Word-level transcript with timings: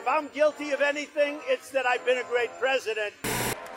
If 0.00 0.08
I'm 0.08 0.28
guilty 0.28 0.70
of 0.70 0.80
anything, 0.80 1.40
it's 1.46 1.68
that 1.72 1.84
I've 1.84 2.06
been 2.06 2.16
a 2.16 2.24
great 2.24 2.48
president. 2.58 3.12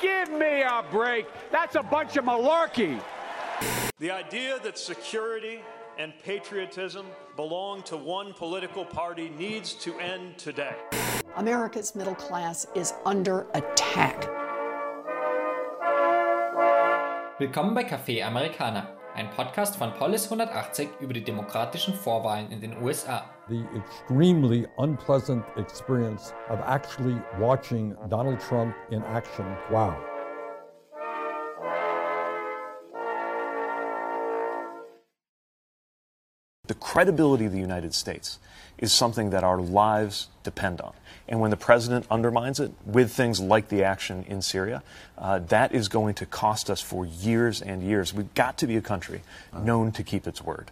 Give 0.02 0.32
me 0.32 0.62
a 0.62 0.82
break. 0.90 1.26
That's 1.52 1.76
a 1.76 1.84
bunch 1.84 2.16
of 2.16 2.24
malarkey. 2.24 3.02
The 4.00 4.10
idea 4.10 4.58
that 4.64 4.78
security 4.78 5.60
and 5.98 6.14
patriotism 6.24 7.08
belong 7.36 7.84
to 7.84 7.98
one 7.98 8.32
political 8.32 8.86
party 8.86 9.34
needs 9.38 9.74
to 9.84 10.00
end 10.00 10.38
today. 10.38 10.74
America's 11.36 11.94
middle 11.94 12.16
class 12.16 12.68
is 12.74 12.94
under 13.06 13.46
attack. 13.54 14.22
Willkommen 17.38 17.74
bei 17.74 17.84
Café 17.84 18.26
Americana, 18.26 18.88
ein 19.16 19.30
Podcast 19.32 19.76
von 19.76 19.94
Polis 19.94 20.26
180 20.26 20.90
über 21.00 21.14
die 21.14 21.24
demokratischen 21.24 21.94
Vorwahlen 21.94 22.52
in 22.52 22.62
den 22.62 22.82
USA. 22.82 23.26
The 23.48 23.64
extremely 23.76 24.68
unpleasant 24.78 25.44
experience 25.58 26.34
of 26.50 26.60
actually 26.66 27.22
watching 27.40 27.96
Donald 28.10 28.40
Trump 28.40 28.74
in 28.90 29.04
action. 29.04 29.46
Wow. 29.70 29.96
The 36.66 36.76
credibility 36.76 37.44
of 37.44 37.52
the 37.52 37.60
United 37.60 37.94
States 37.94 38.40
is 38.78 38.94
something 38.94 39.32
that 39.32 39.44
our 39.44 39.60
lives 39.60 40.30
depend 40.44 40.80
on. 40.80 40.94
And 41.28 41.42
when 41.42 41.52
the 41.52 41.58
president 41.58 42.06
undermines 42.10 42.58
it 42.58 42.72
with 42.86 43.12
things 43.12 43.42
like 43.42 43.68
the 43.68 43.84
action 43.84 44.24
in 44.30 44.42
Syria, 44.42 44.82
uh, 45.18 45.40
that 45.40 45.74
is 45.74 45.90
going 45.90 46.14
to 46.16 46.26
cost 46.26 46.70
us 46.70 46.80
for 46.80 47.06
years 47.06 47.62
and 47.62 47.84
years. 47.84 48.14
We've 48.14 48.34
got 48.34 48.58
to 48.60 48.68
be 48.68 48.78
a 48.78 48.82
country 48.82 49.24
known 49.54 49.92
to 49.92 50.04
keep 50.04 50.26
its 50.26 50.42
word. 50.42 50.72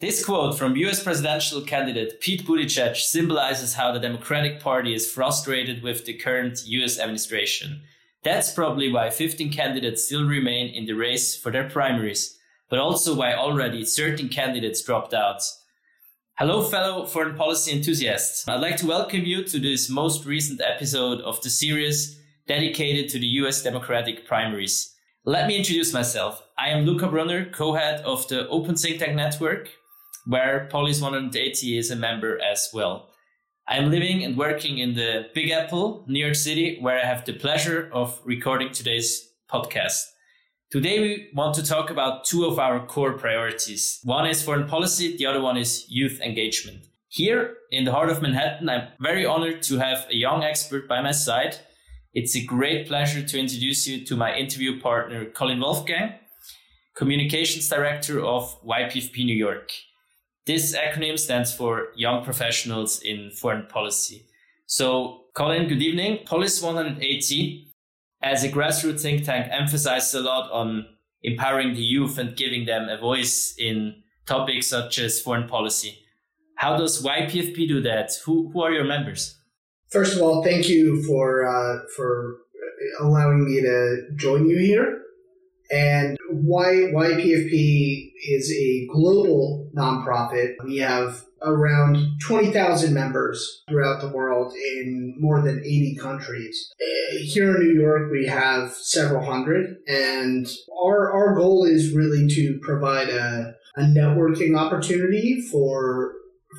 This 0.00 0.24
quote 0.24 0.58
from 0.58 0.74
US 0.74 1.04
presidential 1.04 1.60
candidate 1.60 2.20
Pete 2.20 2.44
Buttigieg 2.44 2.96
symbolizes 2.96 3.74
how 3.74 3.92
the 3.92 4.00
Democratic 4.00 4.58
Party 4.58 4.92
is 4.92 5.08
frustrated 5.08 5.84
with 5.84 6.04
the 6.04 6.14
current 6.14 6.66
US 6.66 6.98
administration. 6.98 7.82
That's 8.24 8.52
probably 8.52 8.90
why 8.90 9.10
15 9.10 9.52
candidates 9.52 10.04
still 10.04 10.26
remain 10.26 10.66
in 10.74 10.86
the 10.86 10.94
race 10.94 11.36
for 11.36 11.52
their 11.52 11.70
primaries 11.70 12.35
but 12.68 12.78
also 12.78 13.14
why 13.14 13.34
already 13.34 13.84
certain 13.84 14.28
candidates 14.28 14.82
dropped 14.82 15.14
out. 15.14 15.42
Hello, 16.38 16.62
fellow 16.62 17.06
foreign 17.06 17.36
policy 17.36 17.72
enthusiasts. 17.72 18.46
I'd 18.48 18.60
like 18.60 18.76
to 18.78 18.86
welcome 18.86 19.24
you 19.24 19.44
to 19.44 19.58
this 19.58 19.88
most 19.88 20.26
recent 20.26 20.60
episode 20.60 21.20
of 21.22 21.40
the 21.42 21.50
series 21.50 22.20
dedicated 22.46 23.10
to 23.10 23.18
the 23.18 23.26
US 23.40 23.62
Democratic 23.62 24.26
primaries. 24.26 24.94
Let 25.24 25.46
me 25.46 25.56
introduce 25.56 25.92
myself. 25.92 26.42
I 26.58 26.68
am 26.68 26.84
Luca 26.84 27.08
Brunner, 27.08 27.46
co-head 27.46 28.00
of 28.02 28.28
the 28.28 28.46
Open 28.48 28.76
Think 28.76 28.98
Tank 28.98 29.16
Network, 29.16 29.70
where 30.26 30.68
Polis 30.70 31.00
180 31.00 31.78
is 31.78 31.90
a 31.90 31.96
member 31.96 32.40
as 32.42 32.68
well. 32.72 33.10
I 33.68 33.78
am 33.78 33.90
living 33.90 34.22
and 34.22 34.36
working 34.36 34.78
in 34.78 34.94
the 34.94 35.26
Big 35.34 35.50
Apple, 35.50 36.04
New 36.06 36.20
York 36.20 36.36
City, 36.36 36.78
where 36.80 37.00
I 37.00 37.04
have 37.04 37.24
the 37.24 37.32
pleasure 37.32 37.90
of 37.92 38.20
recording 38.24 38.72
today's 38.72 39.28
podcast. 39.50 40.02
Today, 40.76 41.00
we 41.00 41.30
want 41.32 41.54
to 41.54 41.62
talk 41.62 41.88
about 41.88 42.26
two 42.26 42.44
of 42.44 42.58
our 42.58 42.84
core 42.84 43.14
priorities. 43.14 43.98
One 44.04 44.26
is 44.26 44.42
foreign 44.42 44.68
policy, 44.68 45.16
the 45.16 45.24
other 45.24 45.40
one 45.40 45.56
is 45.56 45.86
youth 45.88 46.20
engagement. 46.20 46.84
Here 47.08 47.54
in 47.70 47.86
the 47.86 47.92
heart 47.92 48.10
of 48.10 48.20
Manhattan, 48.20 48.68
I'm 48.68 48.88
very 49.00 49.24
honored 49.24 49.62
to 49.62 49.78
have 49.78 50.06
a 50.10 50.14
young 50.14 50.44
expert 50.44 50.86
by 50.86 51.00
my 51.00 51.12
side. 51.12 51.56
It's 52.12 52.36
a 52.36 52.44
great 52.44 52.88
pleasure 52.88 53.22
to 53.22 53.38
introduce 53.38 53.88
you 53.88 54.04
to 54.04 54.16
my 54.16 54.36
interview 54.36 54.78
partner, 54.78 55.24
Colin 55.24 55.60
Wolfgang, 55.60 56.12
Communications 56.94 57.70
Director 57.70 58.22
of 58.22 58.62
YPFP 58.62 59.24
New 59.24 59.34
York. 59.34 59.72
This 60.44 60.76
acronym 60.76 61.18
stands 61.18 61.54
for 61.54 61.86
Young 61.96 62.22
Professionals 62.22 63.00
in 63.00 63.30
Foreign 63.30 63.64
Policy. 63.66 64.26
So, 64.66 65.22
Colin, 65.32 65.68
good 65.68 65.80
evening. 65.80 66.26
Polis 66.26 66.60
180 66.60 67.65
as 68.22 68.44
a 68.44 68.48
grassroots 68.48 69.02
think 69.02 69.24
tank, 69.24 69.48
emphasizes 69.50 70.14
a 70.14 70.20
lot 70.20 70.50
on 70.50 70.86
empowering 71.22 71.74
the 71.74 71.82
youth 71.82 72.18
and 72.18 72.36
giving 72.36 72.66
them 72.66 72.88
a 72.88 72.98
voice 72.98 73.54
in 73.58 74.02
topics 74.26 74.68
such 74.68 74.98
as 74.98 75.20
foreign 75.20 75.48
policy. 75.48 75.98
How 76.56 76.76
does 76.76 77.02
YPFP 77.02 77.68
do 77.68 77.80
that? 77.82 78.12
Who, 78.24 78.50
who 78.52 78.62
are 78.62 78.72
your 78.72 78.84
members? 78.84 79.38
First 79.90 80.16
of 80.16 80.22
all, 80.22 80.42
thank 80.42 80.68
you 80.68 81.02
for 81.04 81.46
uh, 81.46 81.80
for 81.94 82.38
allowing 83.00 83.44
me 83.44 83.60
to 83.60 84.08
join 84.16 84.48
you 84.48 84.58
here. 84.58 85.02
And 85.70 86.16
why 86.30 86.66
YPFP 86.94 88.12
is 88.28 88.52
a 88.52 88.86
global 88.92 89.70
nonprofit. 89.76 90.54
We 90.64 90.78
have 90.78 91.25
around 91.42 92.20
20,000 92.20 92.94
members 92.94 93.62
throughout 93.68 94.00
the 94.00 94.08
world 94.08 94.52
in 94.54 95.14
more 95.18 95.42
than 95.42 95.60
80 95.60 95.96
countries. 96.00 96.72
Uh, 96.80 97.16
here 97.18 97.56
in 97.56 97.62
New 97.62 97.80
York, 97.80 98.10
we 98.10 98.26
have 98.26 98.72
several 98.72 99.24
hundred, 99.24 99.76
and 99.86 100.48
our, 100.82 101.12
our 101.12 101.34
goal 101.34 101.64
is 101.64 101.94
really 101.94 102.26
to 102.28 102.58
provide 102.62 103.08
a, 103.08 103.54
a 103.76 103.82
networking 103.82 104.58
opportunity 104.58 105.40
for 105.50 106.12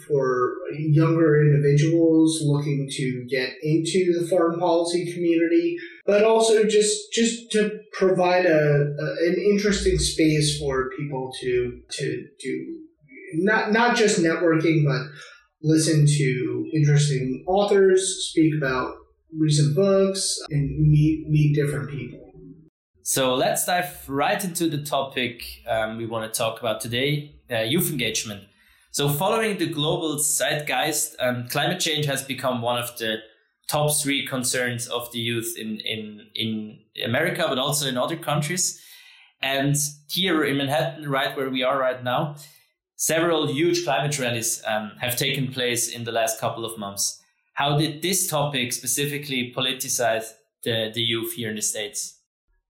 for 0.07 0.53
younger 0.77 1.41
individuals 1.41 2.39
looking 2.43 2.87
to 2.87 3.25
get 3.29 3.49
into 3.63 4.19
the 4.19 4.27
foreign 4.27 4.59
policy 4.59 5.11
community, 5.11 5.77
but 6.05 6.23
also 6.23 6.65
just 6.65 7.11
just 7.11 7.51
to 7.51 7.79
provide 7.93 8.45
a, 8.45 8.93
a 8.99 9.27
an 9.27 9.35
interesting 9.37 9.97
space 9.97 10.59
for 10.59 10.91
people 10.97 11.31
to 11.41 11.81
to 11.89 12.27
do 12.39 12.86
not 13.35 13.71
not 13.71 13.95
just 13.95 14.19
networking, 14.19 14.85
but 14.85 15.01
listen 15.61 16.05
to 16.05 16.69
interesting 16.73 17.43
authors 17.47 18.29
speak 18.29 18.53
about 18.57 18.95
recent 19.37 19.75
books 19.75 20.39
and 20.49 20.87
meet 20.87 21.27
meet 21.29 21.55
different 21.55 21.89
people. 21.89 22.19
So 23.03 23.35
let's 23.35 23.65
dive 23.65 24.09
right 24.09 24.43
into 24.43 24.69
the 24.69 24.83
topic 24.83 25.43
um, 25.67 25.97
we 25.97 26.05
want 26.05 26.31
to 26.31 26.37
talk 26.37 26.59
about 26.59 26.81
today: 26.81 27.35
uh, 27.51 27.59
youth 27.59 27.89
engagement. 27.89 28.43
So, 28.91 29.07
following 29.09 29.57
the 29.57 29.67
global 29.67 30.17
zeitgeist, 30.17 31.15
um, 31.19 31.47
climate 31.49 31.79
change 31.79 32.05
has 32.07 32.23
become 32.23 32.61
one 32.61 32.79
of 32.79 32.97
the 32.97 33.17
top 33.69 33.91
three 34.01 34.25
concerns 34.25 34.87
of 34.87 35.11
the 35.11 35.19
youth 35.19 35.55
in 35.57 35.79
in 35.81 36.27
in 36.33 36.79
America, 37.05 37.45
but 37.47 37.59
also 37.59 37.87
in 37.87 37.97
other 37.97 38.17
countries. 38.17 38.81
And 39.41 39.75
here 40.09 40.43
in 40.43 40.57
Manhattan, 40.57 41.07
right 41.07 41.37
where 41.37 41.49
we 41.49 41.61
are 41.61 41.77
right 41.77 42.03
now, 42.03 42.37
Several 42.97 43.45
huge 43.45 43.85
climate 43.85 44.17
rallies 44.17 44.63
um, 44.65 44.93
have 44.99 45.15
taken 45.15 45.53
place 45.53 45.87
in 45.87 46.03
the 46.03 46.11
last 46.11 46.39
couple 46.39 46.65
of 46.65 46.79
months. 46.79 47.21
How 47.53 47.77
did 47.77 48.01
this 48.01 48.27
topic 48.27 48.73
specifically 48.73 49.53
politicize 49.55 50.33
the, 50.63 50.91
the 50.93 51.01
youth 51.01 51.33
here 51.33 51.49
in 51.49 51.55
the 51.55 51.61
States? 51.61 52.19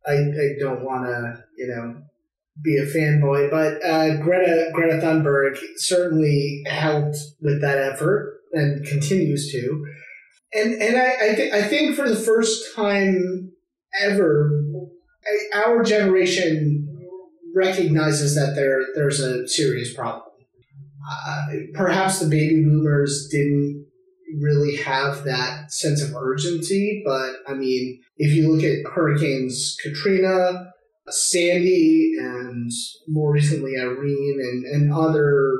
I, 0.06 0.12
I 0.12 0.48
don't 0.60 0.84
want 0.84 1.06
to, 1.06 1.44
you 1.58 1.68
know, 1.68 2.02
be 2.62 2.78
a 2.78 2.86
fanboy, 2.86 3.50
but 3.50 3.84
uh, 3.86 4.18
Greta 4.18 4.70
Greta 4.74 5.00
Thunberg 5.02 5.58
certainly 5.78 6.64
helped 6.68 7.18
with 7.42 7.62
that 7.62 7.78
effort 7.78 8.42
and 8.52 8.86
continues 8.86 9.50
to. 9.52 9.86
And 10.54 10.82
and 10.82 10.98
I 10.98 11.32
I, 11.32 11.36
th- 11.36 11.54
I 11.54 11.62
think 11.62 11.96
for 11.96 12.10
the 12.10 12.16
first 12.16 12.76
time 12.76 13.54
ever, 14.02 14.52
our 15.54 15.84
generation 15.84 16.77
recognizes 17.58 18.36
that 18.36 18.56
there 18.56 18.80
there's 18.96 19.20
a 19.20 19.48
serious 19.48 19.94
problem. 19.94 20.24
Uh, 21.10 21.46
perhaps 21.74 22.20
the 22.20 22.28
baby 22.28 22.64
boomers 22.64 23.28
didn't 23.32 23.86
really 24.40 24.76
have 24.76 25.24
that 25.24 25.72
sense 25.72 26.02
of 26.02 26.14
urgency, 26.16 27.02
but 27.06 27.32
I 27.48 27.54
mean, 27.54 28.02
if 28.18 28.34
you 28.34 28.52
look 28.52 28.64
at 28.64 28.92
hurricanes 28.92 29.78
Katrina, 29.82 30.72
Sandy, 31.10 32.14
and 32.20 32.70
more 33.08 33.32
recently 33.32 33.78
Irene, 33.80 34.40
and, 34.40 34.66
and 34.66 34.94
other 34.94 35.58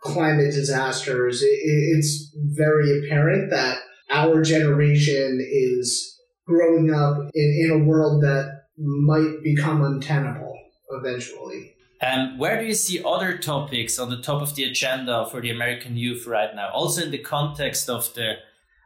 climate 0.00 0.52
disasters, 0.52 1.42
it, 1.42 1.46
it's 1.46 2.32
very 2.36 3.04
apparent 3.04 3.50
that 3.50 3.78
our 4.10 4.42
generation 4.42 5.40
is 5.40 6.16
growing 6.46 6.94
up 6.94 7.16
in, 7.34 7.58
in 7.64 7.70
a 7.72 7.84
world 7.84 8.22
that 8.22 8.62
might 8.78 9.42
become 9.42 9.82
untenable 9.82 10.45
eventually. 10.90 11.74
Um, 12.02 12.38
where 12.38 12.60
do 12.60 12.66
you 12.66 12.74
see 12.74 13.02
other 13.02 13.38
topics 13.38 13.98
on 13.98 14.10
the 14.10 14.20
top 14.20 14.42
of 14.42 14.54
the 14.54 14.64
agenda 14.64 15.26
for 15.30 15.40
the 15.40 15.50
American 15.50 15.96
youth 15.96 16.26
right 16.26 16.54
now? 16.54 16.68
Also 16.70 17.02
in 17.02 17.10
the 17.10 17.18
context 17.18 17.88
of 17.88 18.12
the 18.14 18.34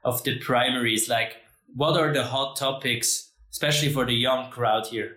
of 0.04 0.22
the 0.22 0.38
primaries, 0.38 1.08
like 1.08 1.36
what 1.74 1.98
are 1.98 2.12
the 2.12 2.24
hot 2.24 2.56
topics, 2.56 3.32
especially 3.50 3.92
for 3.92 4.06
the 4.06 4.14
young 4.14 4.50
crowd 4.50 4.86
here? 4.86 5.16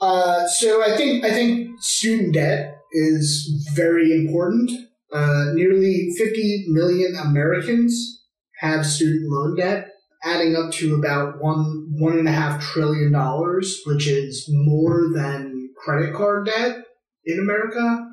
Uh, 0.00 0.46
so 0.46 0.82
I 0.82 0.96
think 0.96 1.24
I 1.24 1.30
think 1.30 1.82
student 1.82 2.34
debt 2.34 2.78
is 2.92 3.72
very 3.74 4.12
important. 4.12 4.70
Uh, 5.12 5.46
nearly 5.54 6.14
50 6.16 6.66
million 6.68 7.16
Americans 7.16 8.22
have 8.60 8.86
student 8.86 9.28
loan 9.30 9.56
debt, 9.56 9.88
adding 10.22 10.54
up 10.54 10.70
to 10.74 10.94
about 10.94 11.42
one 11.42 11.88
one 11.98 12.18
and 12.18 12.28
a 12.28 12.32
half 12.32 12.62
trillion 12.62 13.10
dollars, 13.10 13.82
which 13.84 14.06
is 14.06 14.48
more 14.48 15.08
than 15.12 15.57
credit 15.88 16.14
card 16.14 16.46
debt 16.46 16.84
in 17.24 17.38
America. 17.38 18.06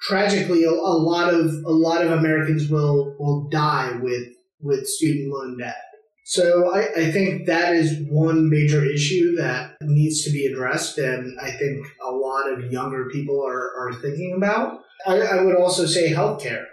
Tragically, 0.00 0.64
a, 0.64 0.70
a 0.70 0.98
lot 0.98 1.32
of 1.32 1.46
a 1.64 1.70
lot 1.70 2.04
of 2.04 2.10
Americans 2.10 2.68
will 2.68 3.14
will 3.18 3.48
die 3.48 3.92
with 4.02 4.26
with 4.60 4.86
student 4.86 5.32
loan 5.32 5.58
debt. 5.58 5.76
So 6.24 6.72
I, 6.72 6.88
I 6.96 7.12
think 7.12 7.46
that 7.46 7.74
is 7.74 7.98
one 8.08 8.48
major 8.48 8.84
issue 8.84 9.36
that 9.36 9.74
needs 9.82 10.24
to 10.24 10.30
be 10.30 10.46
addressed, 10.46 10.98
and 10.98 11.38
I 11.40 11.50
think 11.50 11.86
a 12.04 12.10
lot 12.10 12.52
of 12.52 12.72
younger 12.72 13.08
people 13.10 13.44
are, 13.44 13.70
are 13.76 13.92
thinking 13.94 14.34
about. 14.36 14.80
I, 15.06 15.18
I 15.20 15.42
would 15.42 15.56
also 15.56 15.84
say 15.84 16.12
healthcare. 16.12 16.64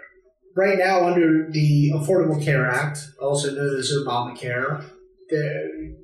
Right 0.56 0.78
now, 0.78 1.04
under 1.04 1.48
the 1.50 1.92
Affordable 1.94 2.42
Care 2.42 2.68
Act, 2.68 2.98
also 3.20 3.52
known 3.52 3.76
as 3.76 3.92
Obamacare, 3.92 4.84
the 5.28 5.96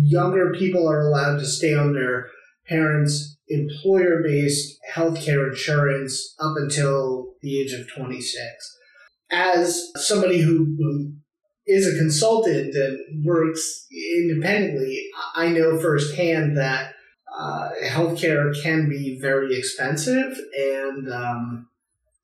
younger 0.00 0.52
people 0.52 0.88
are 0.88 1.00
allowed 1.00 1.38
to 1.38 1.46
stay 1.46 1.74
on 1.74 1.92
their 1.92 2.28
parents' 2.68 3.36
employer 3.54 4.22
based 4.22 4.78
healthcare 4.94 5.48
insurance 5.48 6.34
up 6.40 6.54
until 6.56 7.34
the 7.42 7.60
age 7.60 7.72
of 7.72 7.88
26. 7.88 8.44
As 9.30 9.90
somebody 9.96 10.40
who, 10.40 10.76
who 10.78 11.12
is 11.66 11.86
a 11.86 11.98
consultant 11.98 12.74
and 12.74 13.24
works 13.24 13.86
independently, 13.90 15.06
I 15.34 15.48
know 15.48 15.78
firsthand 15.78 16.56
that 16.58 16.94
uh, 17.38 17.70
healthcare 17.84 18.52
can 18.62 18.88
be 18.88 19.18
very 19.20 19.56
expensive, 19.56 20.36
and 20.56 21.12
um, 21.12 21.68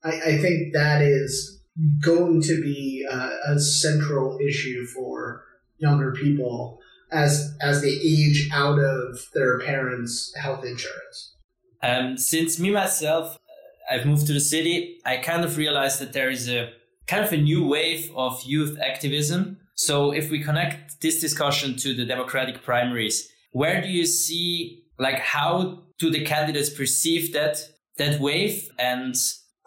I, 0.03 0.09
I, 0.09 0.37
think 0.37 0.73
that 0.73 1.01
is 1.01 1.61
going 1.99 2.41
to 2.43 2.61
be 2.61 3.07
a, 3.09 3.29
a, 3.47 3.59
central 3.59 4.37
issue 4.39 4.85
for 4.85 5.43
younger 5.79 6.11
people 6.11 6.79
as 7.11 7.55
as 7.61 7.81
they 7.81 7.89
age 7.89 8.49
out 8.53 8.79
of 8.79 9.29
their 9.33 9.59
parents' 9.59 10.33
health 10.35 10.63
insurance. 10.63 11.35
Um, 11.81 12.17
since 12.17 12.59
me 12.59 12.71
myself, 12.71 13.37
I've 13.89 14.05
moved 14.05 14.27
to 14.27 14.33
the 14.33 14.39
city, 14.39 14.99
I 15.05 15.17
kind 15.17 15.43
of 15.43 15.57
realized 15.57 15.99
that 15.99 16.13
there 16.13 16.29
is 16.29 16.49
a 16.49 16.71
kind 17.07 17.23
of 17.23 17.33
a 17.33 17.37
new 17.37 17.65
wave 17.65 18.11
of 18.15 18.43
youth 18.43 18.77
activism. 18.79 19.57
So 19.75 20.11
if 20.11 20.29
we 20.29 20.43
connect 20.43 21.01
this 21.01 21.19
discussion 21.19 21.75
to 21.77 21.95
the 21.95 22.05
Democratic 22.05 22.61
primaries, 22.63 23.29
where 23.51 23.81
do 23.81 23.87
you 23.87 24.05
see 24.05 24.83
like 24.99 25.19
how 25.19 25.83
do 25.97 26.11
the 26.11 26.23
candidates 26.23 26.69
perceive 26.69 27.33
that 27.33 27.57
that 27.97 28.19
wave 28.19 28.69
and 28.77 29.15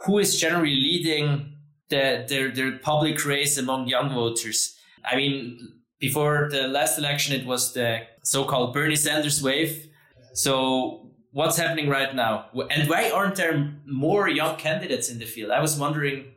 who 0.05 0.19
is 0.19 0.39
generally 0.39 0.75
leading 0.75 1.57
the 1.89 2.25
their, 2.29 2.51
their 2.51 2.79
public 2.79 3.25
race 3.25 3.59
among 3.59 3.89
young 3.89 4.11
voters? 4.11 4.77
I 5.05 5.17
mean, 5.17 5.59
before 6.03 6.49
the 6.51 6.67
last 6.67 6.99
election, 6.99 7.33
it 7.41 7.47
was 7.47 7.73
the 7.73 8.01
so-called 8.25 8.75
Bernie 8.75 8.97
Sanders 8.97 9.41
wave. 9.41 9.87
So 10.35 11.13
what's 11.31 11.57
happening 11.57 11.89
right 11.89 12.13
now? 12.13 12.47
And 12.71 12.91
why 12.91 13.11
aren't 13.11 13.37
there 13.37 13.73
more 13.87 14.29
young 14.29 14.57
candidates 14.57 15.09
in 15.09 15.21
the 15.21 15.27
field? 15.27 15.53
I 15.53 15.61
was 15.61 15.79
wondering 15.79 16.33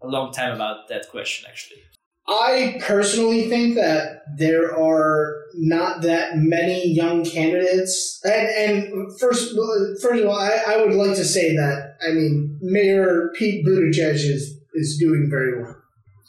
a 0.00 0.06
long 0.06 0.32
time 0.32 0.54
about 0.54 0.88
that 0.88 1.10
question, 1.10 1.46
actually. 1.50 1.80
I 2.28 2.80
personally 2.80 3.48
think 3.48 3.74
that 3.74 4.22
there 4.36 4.78
are 4.78 5.34
not 5.54 6.02
that 6.02 6.36
many 6.36 6.86
young 6.86 7.24
candidates. 7.24 8.20
And, 8.24 8.46
and 8.62 9.18
first, 9.18 9.56
first 10.00 10.22
of 10.22 10.28
all, 10.28 10.38
I, 10.38 10.62
I 10.68 10.84
would 10.84 10.94
like 10.94 11.16
to 11.16 11.24
say 11.24 11.56
that, 11.56 11.96
I 12.06 12.12
mean, 12.12 12.56
Mayor 12.60 13.32
Pete 13.34 13.66
Buttigieg 13.66 14.14
is, 14.14 14.60
is 14.74 14.96
doing 15.00 15.26
very 15.28 15.60
well 15.60 15.74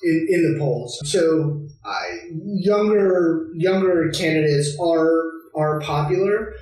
in, 0.01 0.27
in 0.29 0.53
the 0.53 0.59
polls. 0.59 0.99
So 1.03 1.67
I, 1.85 2.29
younger 2.31 3.47
younger 3.55 4.09
candidates 4.11 4.77
are 4.79 5.23
are 5.55 5.79
popular. 5.81 6.53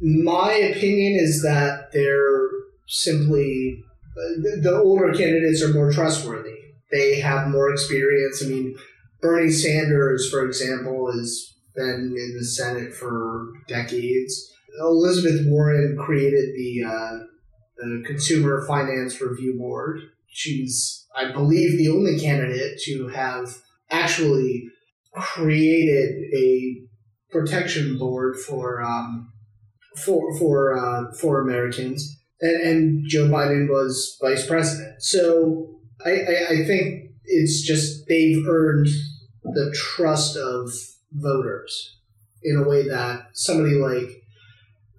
My 0.00 0.52
opinion 0.52 1.18
is 1.18 1.42
that 1.42 1.92
they're 1.92 2.48
simply 2.86 3.82
the 4.14 4.80
older 4.82 5.12
candidates 5.12 5.62
are 5.62 5.72
more 5.72 5.92
trustworthy. 5.92 6.56
They 6.90 7.20
have 7.20 7.48
more 7.48 7.70
experience. 7.70 8.42
I 8.44 8.48
mean, 8.48 8.76
Bernie 9.20 9.50
Sanders, 9.50 10.28
for 10.30 10.44
example, 10.44 11.10
has 11.12 11.54
been 11.74 12.14
in 12.16 12.36
the 12.36 12.44
Senate 12.44 12.94
for 12.94 13.52
decades. 13.68 14.52
Elizabeth 14.80 15.46
Warren 15.46 15.96
created 15.98 16.54
the 16.54 16.84
uh, 16.84 17.18
the 17.76 18.02
Consumer 18.06 18.64
Finance 18.66 19.20
Review 19.20 19.56
Board. 19.58 20.00
She's, 20.28 21.06
I 21.16 21.32
believe, 21.32 21.76
the 21.76 21.88
only 21.88 22.18
candidate 22.18 22.78
to 22.84 23.08
have 23.08 23.56
actually 23.90 24.64
created 25.14 26.14
a 26.34 26.82
protection 27.30 27.98
board 27.98 28.36
for 28.36 28.82
um, 28.82 29.32
for 29.96 30.38
for 30.38 30.76
uh, 30.76 31.12
for 31.20 31.40
Americans 31.40 32.20
and, 32.40 32.62
and 32.62 33.04
Joe 33.08 33.28
Biden 33.28 33.68
was 33.68 34.16
vice 34.20 34.46
president. 34.46 35.02
So 35.02 35.80
I, 36.04 36.10
I, 36.10 36.46
I 36.50 36.64
think 36.64 37.10
it's 37.24 37.62
just 37.62 38.06
they've 38.08 38.46
earned 38.46 38.88
the 39.42 39.74
trust 39.76 40.36
of 40.36 40.70
voters 41.12 41.98
in 42.42 42.56
a 42.56 42.68
way 42.68 42.88
that 42.88 43.28
somebody 43.34 43.74
like 43.74 44.08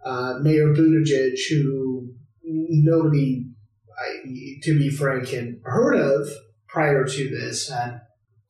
uh, 0.06 0.36
Mayor 0.42 0.74
Buttigieg, 0.74 1.38
who 1.50 2.14
nobody, 2.44 3.46
I, 4.00 4.60
to 4.64 4.78
be 4.78 4.90
frank, 4.90 5.30
had 5.30 5.60
heard 5.64 5.96
of 5.96 6.30
prior 6.68 7.06
to 7.06 7.30
this. 7.30 7.72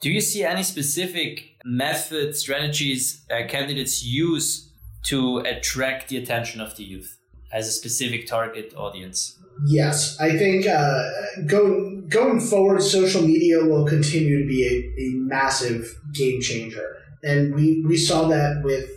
Do 0.01 0.09
you 0.09 0.21
see 0.21 0.43
any 0.43 0.63
specific 0.63 1.57
method, 1.63 2.35
strategies 2.35 3.23
uh, 3.29 3.47
candidates 3.47 4.03
use 4.03 4.71
to 5.03 5.39
attract 5.39 6.09
the 6.09 6.17
attention 6.17 6.59
of 6.59 6.75
the 6.75 6.83
youth? 6.83 7.21
as 7.51 7.67
a 7.67 7.71
specific 7.71 8.27
target 8.27 8.73
audience? 8.75 9.37
Yes, 9.65 10.19
I 10.19 10.37
think 10.37 10.65
uh, 10.65 11.03
going 11.45 12.07
going 12.07 12.39
forward, 12.39 12.81
social 12.81 13.21
media 13.21 13.63
will 13.63 13.85
continue 13.85 14.41
to 14.41 14.47
be 14.47 14.65
a, 14.65 15.01
a 15.01 15.19
massive 15.19 15.85
game 16.13 16.41
changer, 16.41 16.97
and 17.23 17.53
we, 17.53 17.83
we 17.85 17.97
saw 17.97 18.27
that 18.29 18.61
with 18.63 18.89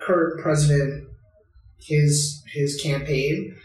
current 0.00 0.42
president 0.42 1.08
his 1.80 2.42
his 2.52 2.80
campaign. 2.82 3.56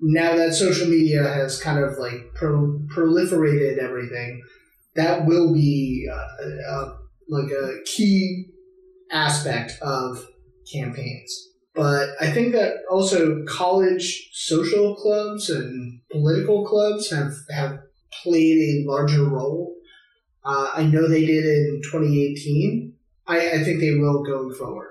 Now 0.00 0.36
that 0.36 0.54
social 0.54 0.86
media 0.86 1.22
has 1.22 1.60
kind 1.60 1.82
of 1.82 1.98
like 1.98 2.32
pro- 2.34 2.78
proliferated 2.94 3.78
everything, 3.78 4.42
that 4.98 5.26
will 5.26 5.54
be 5.54 6.08
uh, 6.12 6.72
uh, 6.72 6.94
like 7.28 7.50
a 7.52 7.78
key 7.84 8.46
aspect 9.12 9.78
of 9.80 10.26
campaigns. 10.72 11.48
But 11.74 12.08
I 12.20 12.30
think 12.32 12.52
that 12.52 12.78
also 12.90 13.44
college 13.44 14.30
social 14.32 14.96
clubs 14.96 15.48
and 15.50 16.00
political 16.10 16.66
clubs 16.66 17.10
have, 17.12 17.32
have 17.50 17.78
played 18.24 18.58
a 18.58 18.90
larger 18.90 19.24
role. 19.24 19.72
Uh, 20.44 20.72
I 20.74 20.82
know 20.82 21.06
they 21.06 21.24
did 21.24 21.44
in 21.44 21.80
2018. 21.84 22.94
I, 23.28 23.50
I 23.50 23.64
think 23.64 23.80
they 23.80 23.94
will 23.94 24.24
going 24.24 24.52
forward. 24.52 24.90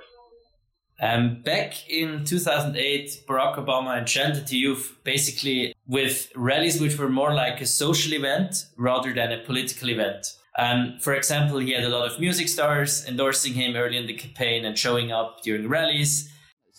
Um, 1.01 1.41
back 1.43 1.89
in 1.89 2.23
2008, 2.23 3.25
Barack 3.27 3.57
Obama 3.57 3.99
enchanted 3.99 4.47
the 4.47 4.55
youth 4.55 4.97
basically 5.03 5.73
with 5.87 6.29
rallies 6.35 6.81
which 6.81 6.97
were 6.97 7.09
more 7.09 7.33
like 7.33 7.61
a 7.61 7.65
social 7.65 8.13
event 8.13 8.65
rather 8.77 9.13
than 9.13 9.31
a 9.31 9.43
political 9.43 9.89
event. 9.89 10.33
Um, 10.59 10.97
for 10.99 11.13
example, 11.13 11.59
he 11.59 11.71
had 11.71 11.83
a 11.83 11.89
lot 11.89 12.11
of 12.11 12.19
music 12.19 12.49
stars 12.49 13.05
endorsing 13.07 13.53
him 13.53 13.75
early 13.75 13.97
in 13.97 14.07
the 14.07 14.13
campaign 14.13 14.65
and 14.65 14.77
showing 14.77 15.11
up 15.11 15.43
during 15.43 15.67
rallies 15.67 16.31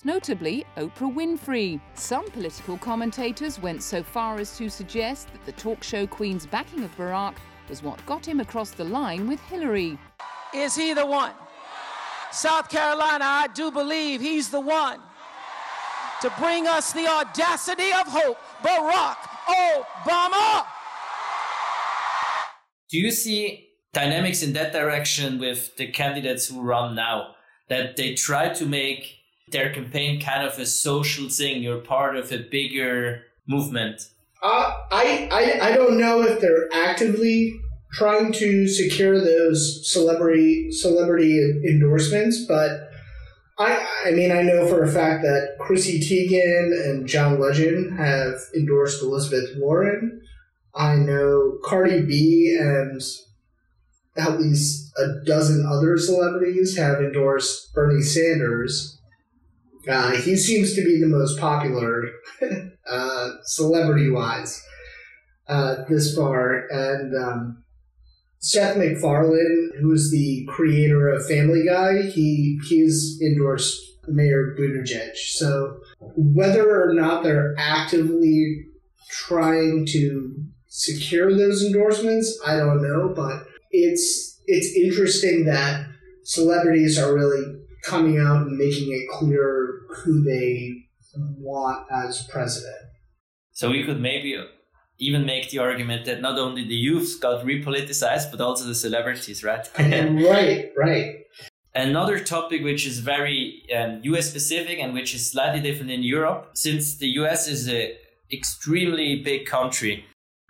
notably 0.05 0.65
Oprah 0.77 1.13
Winfrey. 1.15 1.81
Some 1.95 2.31
political 2.31 2.79
commentators 2.79 3.61
went 3.61 3.83
so 3.83 4.03
far 4.03 4.39
as 4.39 4.57
to 4.59 4.69
suggest 4.69 5.33
that 5.33 5.45
the 5.45 5.53
talk 5.53 5.83
show 5.83 6.07
queen's 6.07 6.47
backing 6.47 6.85
of 6.85 6.97
Barack 6.97 7.35
was 7.69 7.83
what 7.83 8.05
got 8.07 8.27
him 8.27 8.41
across 8.41 8.71
the 8.71 8.85
line 8.85 9.29
with 9.29 9.41
Hillary. 9.43 9.99
Is 10.55 10.75
he 10.75 10.95
the 10.95 11.05
one? 11.05 11.33
South 12.31 12.69
Carolina, 12.69 13.25
I 13.25 13.49
do 13.55 13.71
believe 13.71 14.21
he's 14.21 14.51
the 14.51 14.61
one 14.61 15.01
to 16.21 16.33
bring 16.39 16.67
us 16.67 16.93
the 16.93 17.07
audacity 17.07 17.91
of 17.93 18.07
hope. 18.07 18.39
Barack 18.63 19.17
Obama! 19.49 20.67
Do 22.91 22.99
you 22.99 23.11
see 23.11 23.69
dynamics 23.93 24.43
in 24.43 24.53
that 24.55 24.73
direction 24.73 25.39
with 25.39 25.77
the 25.77 25.87
candidates 25.89 26.49
who 26.49 26.61
run 26.63 26.95
now? 26.95 27.35
That 27.69 27.97
they 27.97 28.15
try 28.15 28.49
to 28.55 28.67
make 28.67 29.19
their 29.51 29.73
campaign 29.73 30.21
kind 30.21 30.47
of 30.47 30.59
a 30.59 30.67
social 30.67 31.29
thing. 31.29 31.63
You're 31.63 31.81
part 31.81 32.17
of 32.17 32.33
a 32.33 32.39
bigger 32.39 33.23
movement. 33.47 34.09
Uh, 34.43 34.73
I, 34.91 35.29
I 35.31 35.71
I 35.71 35.73
don't 35.73 35.99
know 35.99 36.23
if 36.23 36.41
they're 36.41 36.69
actively 36.73 37.55
trying 37.93 38.33
to 38.33 38.69
secure 38.69 39.21
those 39.21 39.91
celebrity 39.93 40.71
celebrity 40.73 41.39
endorsements, 41.69 42.45
but 42.47 42.88
I 43.59 43.87
I 44.07 44.11
mean 44.13 44.31
I 44.31 44.43
know 44.43 44.67
for 44.67 44.83
a 44.83 44.89
fact 44.89 45.23
that 45.23 45.57
Chrissy 45.59 46.01
Teigen 46.01 46.73
and 46.89 47.09
John 47.09 47.41
Legend 47.41 47.99
have 47.99 48.35
endorsed 48.55 49.03
Elizabeth 49.03 49.57
Warren. 49.57 50.23
I 50.75 50.97
know 50.97 51.59
Cardi 51.65 52.03
B 52.03 52.57
and 52.59 53.01
at 54.17 54.41
least 54.41 54.93
a 54.99 55.25
dozen 55.25 55.67
other 55.67 55.97
celebrities 55.97 56.77
have 56.77 57.01
endorsed 57.01 57.73
Bernie 57.73 58.03
Sanders. 58.03 58.99
Uh, 59.89 60.13
he 60.13 60.37
seems 60.37 60.75
to 60.75 60.85
be 60.85 61.01
the 61.01 61.07
most 61.07 61.39
popular 61.39 62.11
uh, 62.91 63.31
celebrity 63.45 64.11
wise 64.11 64.63
uh, 65.49 65.77
this 65.89 66.15
far, 66.15 66.67
and 66.71 67.15
um, 67.17 67.65
Seth 68.49 68.79
MacFarlane, 68.79 69.73
who's 69.79 70.11
the 70.11 70.47
creator 70.49 71.11
of 71.11 71.27
Family 71.27 71.67
Guy, 71.67 72.01
he 72.09 72.59
he's 72.67 73.21
endorsed 73.21 73.79
Mayor 74.07 74.57
Buttigieg. 74.59 75.15
So 75.17 75.81
whether 76.01 76.83
or 76.83 76.95
not 76.95 77.23
they're 77.23 77.55
actively 77.59 78.65
trying 79.11 79.85
to 79.91 80.35
secure 80.67 81.37
those 81.37 81.63
endorsements, 81.63 82.41
I 82.47 82.57
don't 82.57 82.83
know, 82.83 83.13
but 83.15 83.47
it's 83.71 84.41
it's 84.47 84.75
interesting 84.75 85.45
that 85.45 85.87
celebrities 86.25 86.99
are 86.99 87.15
really 87.15 87.61
coming 87.85 88.19
out 88.19 88.47
and 88.47 88.57
making 88.57 88.89
it 88.91 89.11
clear 89.11 89.81
who 89.91 90.25
they 90.25 90.87
want 91.37 91.87
as 91.93 92.27
president. 92.33 92.77
So 93.53 93.71
we 93.71 93.85
could 93.85 94.01
maybe 94.01 94.43
even 94.99 95.25
make 95.25 95.51
the 95.51 95.59
argument 95.59 96.05
that 96.07 96.21
not 96.21 96.39
only 96.39 96.67
the 96.67 96.75
youths 96.75 97.15
got 97.17 97.45
repoliticized, 97.45 98.31
but 98.31 98.41
also 98.41 98.65
the 98.65 98.75
celebrities, 98.75 99.45
right? 99.45 99.69
right, 99.79 100.73
right. 100.77 101.25
Another 101.75 102.19
topic 102.19 102.65
which 102.65 102.87
is 102.87 102.99
very 102.99 103.63
um, 103.77 104.01
US 104.03 104.29
specific 104.29 104.79
and 104.81 104.93
which 104.95 105.15
is 105.15 105.31
slightly 105.31 105.61
different 105.61 105.93
in 105.93 106.03
Europe, 106.03 106.51
since 106.55 106.97
the 106.97 107.09
US 107.21 107.47
is 107.47 107.69
a 107.69 107.97
extremely 108.33 109.23
big 109.23 109.47
country. 109.47 110.05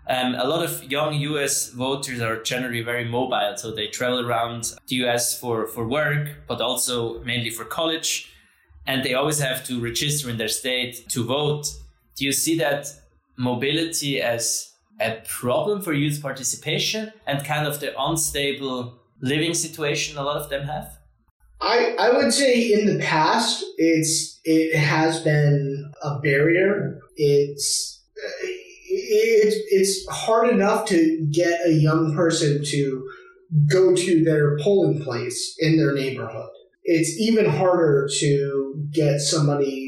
Um, 0.09 0.35
a 0.37 0.45
lot 0.45 0.64
of 0.64 0.90
young 0.90 1.12
US 1.12 1.69
voters 1.69 2.23
are 2.23 2.43
generally 2.43 2.81
very 2.81 3.05
mobile, 3.05 3.55
so 3.57 3.71
they 3.71 3.88
travel 3.88 4.26
around 4.26 4.73
the 4.87 4.97
US 5.05 5.38
for, 5.38 5.67
for 5.67 5.87
work, 5.87 6.28
but 6.47 6.62
also 6.62 7.23
mainly 7.25 7.50
for 7.50 7.67
college, 7.67 8.33
and 8.87 9.05
they 9.05 9.12
always 9.12 9.38
have 9.40 9.62
to 9.67 9.78
register 9.78 10.31
in 10.31 10.38
their 10.38 10.49
state 10.49 11.07
to 11.11 11.25
vote. 11.25 11.67
Do 12.17 12.25
you 12.25 12.33
see 12.33 12.57
that 12.59 12.90
mobility 13.38 14.21
as 14.21 14.75
a 15.00 15.23
problem 15.26 15.80
for 15.80 15.92
youth 15.92 16.21
participation 16.21 17.12
and 17.26 17.45
kind 17.45 17.66
of 17.66 17.80
the 17.80 17.95
unstable 17.99 18.99
living 19.23 19.54
situation 19.54 20.18
a 20.18 20.23
lot 20.23 20.37
of 20.37 20.50
them 20.50 20.66
have? 20.66 20.99
I, 21.61 21.97
I 21.99 22.16
would 22.16 22.33
say 22.33 22.73
in 22.73 22.87
the 22.87 23.02
past 23.02 23.64
it's 23.78 24.40
it 24.45 24.76
has 24.76 25.21
been 25.23 25.92
a 26.02 26.18
barrier. 26.21 27.00
It's 27.16 28.02
it's 28.90 29.57
it's 29.71 30.09
hard 30.09 30.50
enough 30.50 30.87
to 30.88 31.26
get 31.33 31.61
a 31.66 31.73
young 31.73 32.14
person 32.14 32.64
to 32.64 33.09
go 33.71 33.95
to 33.95 34.25
their 34.25 34.59
polling 34.59 35.02
place 35.02 35.57
in 35.59 35.76
their 35.76 35.95
neighborhood. 35.95 36.50
It's 36.85 37.18
even 37.18 37.47
harder 37.47 38.09
to 38.21 38.87
get 38.92 39.21
somebody 39.21 39.88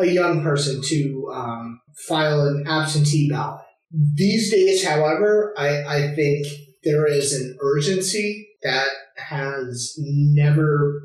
a 0.00 0.06
young 0.06 0.42
person 0.42 0.80
to 0.82 1.30
um, 1.32 1.80
file 2.08 2.42
an 2.42 2.64
absentee 2.66 3.28
ballot. 3.28 3.62
These 3.90 4.50
days, 4.50 4.84
however, 4.84 5.54
I, 5.56 5.82
I 5.84 6.14
think 6.14 6.46
there 6.84 7.06
is 7.06 7.32
an 7.32 7.56
urgency 7.60 8.48
that 8.62 8.88
has 9.16 9.94
never 9.98 11.02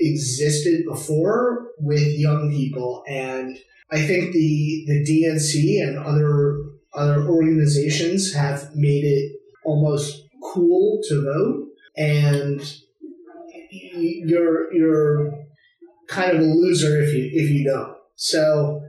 existed 0.00 0.84
before 0.88 1.68
with 1.78 2.18
young 2.18 2.50
people 2.50 3.02
and 3.08 3.56
I 3.90 4.00
think 4.00 4.32
the 4.32 4.84
the 4.86 5.04
DNC 5.04 5.86
and 5.86 5.98
other 5.98 6.58
other 6.94 7.28
organizations 7.28 8.34
have 8.34 8.74
made 8.74 9.04
it 9.04 9.32
almost 9.64 10.22
cool 10.42 11.00
to 11.08 11.22
vote 11.22 11.68
and 11.96 12.60
you're 13.70 14.72
you're 14.72 15.41
kind 16.08 16.32
of 16.32 16.40
a 16.40 16.44
loser 16.44 17.00
if 17.02 17.14
you 17.14 17.30
if 17.32 17.50
you 17.50 17.64
don't. 17.64 17.96
So 18.16 18.80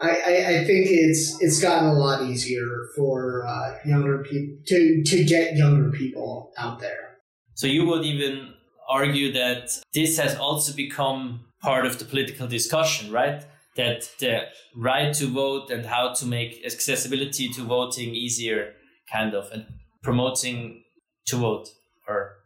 I, 0.00 0.08
I, 0.08 0.34
I 0.60 0.64
think 0.64 0.86
it's 0.88 1.40
it's 1.40 1.60
gotten 1.60 1.88
a 1.88 1.92
lot 1.92 2.22
easier 2.22 2.66
for 2.96 3.46
uh, 3.46 3.76
younger 3.84 4.22
people 4.22 4.56
to 4.66 5.02
to 5.04 5.24
get 5.24 5.56
younger 5.56 5.90
people 5.90 6.52
out 6.58 6.80
there. 6.80 7.18
So 7.54 7.66
you 7.66 7.84
would 7.86 8.04
even 8.04 8.54
argue 8.88 9.32
that 9.32 9.70
this 9.92 10.18
has 10.18 10.36
also 10.36 10.74
become 10.74 11.44
part 11.62 11.84
of 11.84 11.98
the 11.98 12.04
political 12.04 12.46
discussion, 12.46 13.12
right? 13.12 13.44
That 13.76 14.10
the 14.18 14.46
right 14.74 15.14
to 15.14 15.26
vote 15.26 15.70
and 15.70 15.86
how 15.86 16.14
to 16.14 16.26
make 16.26 16.64
accessibility 16.64 17.48
to 17.50 17.62
voting 17.62 18.14
easier, 18.14 18.72
kind 19.12 19.34
of, 19.34 19.50
and 19.52 19.66
promoting 20.02 20.82
to 21.26 21.36
vote, 21.36 21.68
or 22.08 22.36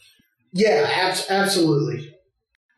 yeah, 0.52 0.88
ab- 0.88 1.24
absolutely. 1.30 2.13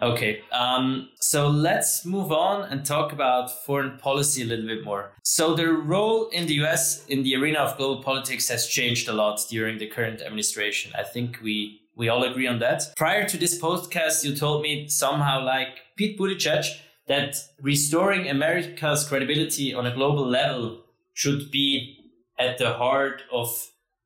Okay, 0.02 0.42
um, 0.52 1.08
so 1.20 1.48
let's 1.48 2.04
move 2.04 2.30
on 2.30 2.70
and 2.70 2.84
talk 2.84 3.12
about 3.12 3.64
foreign 3.64 3.96
policy 3.96 4.42
a 4.42 4.44
little 4.44 4.66
bit 4.66 4.84
more. 4.84 5.12
So, 5.22 5.54
the 5.54 5.68
role 5.68 6.28
in 6.28 6.46
the 6.46 6.54
US 6.64 7.06
in 7.06 7.22
the 7.22 7.34
arena 7.34 7.60
of 7.60 7.78
global 7.78 8.02
politics 8.02 8.48
has 8.50 8.66
changed 8.66 9.08
a 9.08 9.14
lot 9.14 9.40
during 9.48 9.78
the 9.78 9.86
current 9.86 10.20
administration. 10.20 10.92
I 10.98 11.02
think 11.02 11.38
we 11.42 11.80
we 11.96 12.10
all 12.10 12.24
agree 12.24 12.46
on 12.46 12.58
that. 12.58 12.82
Prior 12.94 13.26
to 13.26 13.38
this 13.38 13.58
podcast, 13.58 14.22
you 14.22 14.36
told 14.36 14.62
me 14.62 14.86
somehow 14.86 15.42
like 15.42 15.78
Pete 15.96 16.18
Buttigieg 16.18 16.66
that 17.08 17.36
restoring 17.62 18.28
America's 18.28 19.08
credibility 19.08 19.72
on 19.72 19.86
a 19.86 19.94
global 19.94 20.26
level 20.26 20.82
should 21.14 21.50
be 21.50 21.96
at 22.38 22.58
the 22.58 22.74
heart 22.74 23.22
of 23.32 23.48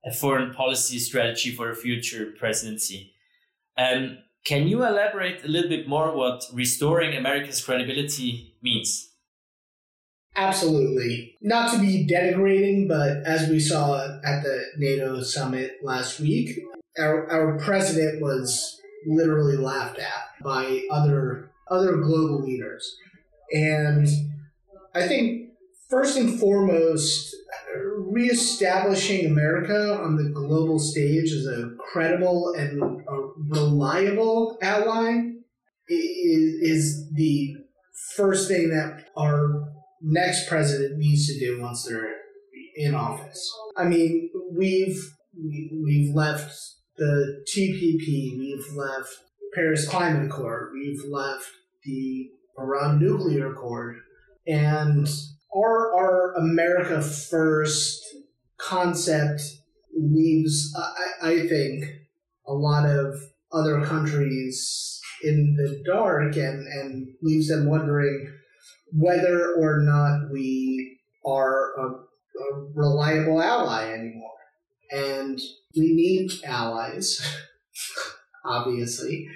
a 0.04 0.12
foreign 0.12 0.54
policy 0.54 1.00
strategy 1.00 1.50
for 1.50 1.68
a 1.68 1.74
future 1.74 2.32
presidency. 2.38 3.12
Um, 3.76 4.18
can 4.44 4.66
you 4.66 4.84
elaborate 4.84 5.44
a 5.44 5.48
little 5.48 5.68
bit 5.68 5.86
more 5.88 6.14
what 6.16 6.44
restoring 6.52 7.16
America's 7.16 7.62
credibility 7.62 8.54
means? 8.62 9.10
Absolutely. 10.36 11.36
Not 11.42 11.72
to 11.72 11.80
be 11.80 12.06
denigrating, 12.06 12.88
but 12.88 13.24
as 13.26 13.48
we 13.48 13.60
saw 13.60 14.18
at 14.24 14.42
the 14.42 14.64
NATO 14.78 15.22
summit 15.22 15.78
last 15.82 16.20
week, 16.20 16.58
our, 16.98 17.30
our 17.30 17.58
president 17.58 18.22
was 18.22 18.80
literally 19.06 19.56
laughed 19.56 19.98
at 19.98 20.42
by 20.42 20.82
other 20.90 21.50
other 21.70 21.96
global 21.98 22.42
leaders. 22.42 22.96
And 23.52 24.08
I 24.94 25.06
think 25.06 25.50
first 25.88 26.16
and 26.16 26.38
foremost, 26.38 27.34
reestablishing 27.76 29.26
America 29.26 29.98
on 30.00 30.16
the 30.16 30.30
global 30.30 30.78
stage 30.78 31.32
as 31.32 31.46
a 31.46 31.70
credible 31.78 32.54
and 32.56 32.82
a 32.82 33.30
reliable 33.48 34.58
ally 34.62 35.20
is, 35.88 36.54
is 36.62 37.10
the 37.14 37.56
first 38.16 38.48
thing 38.48 38.70
that 38.70 39.04
our 39.16 39.72
next 40.02 40.48
president 40.48 40.98
needs 40.98 41.26
to 41.26 41.38
do 41.38 41.60
once 41.60 41.84
they're 41.84 42.14
in 42.76 42.94
office. 42.94 43.52
I 43.76 43.84
mean, 43.84 44.30
we've 44.52 44.98
we've 45.34 46.14
left 46.14 46.52
the 46.96 47.44
TPP, 47.54 48.38
we've 48.38 48.72
left 48.74 49.18
Paris 49.54 49.88
Climate 49.88 50.26
Accord, 50.26 50.72
we've 50.72 51.02
left 51.08 51.50
the 51.84 52.30
Iran 52.58 52.98
nuclear 52.98 53.52
accord, 53.52 53.96
and 54.46 55.08
our 55.54 55.94
our 55.94 56.34
America 56.34 57.02
first 57.02 58.02
concept 58.58 59.42
leaves, 59.96 60.74
I, 60.76 61.30
I 61.30 61.48
think, 61.48 61.84
a 62.46 62.52
lot 62.52 62.86
of 62.86 63.14
other 63.52 63.82
countries 63.82 65.00
in 65.22 65.56
the 65.56 65.82
dark 65.84 66.36
and, 66.36 66.66
and 66.66 67.08
leaves 67.22 67.48
them 67.48 67.68
wondering 67.68 68.32
whether 68.92 69.54
or 69.54 69.80
not 69.82 70.30
we 70.32 70.98
are 71.26 71.72
a, 71.78 71.82
a 71.82 72.70
reliable 72.74 73.42
ally 73.42 73.92
anymore. 73.92 74.30
And 74.90 75.38
we 75.76 75.92
need 75.92 76.30
allies, 76.44 77.20
obviously. 78.44 79.28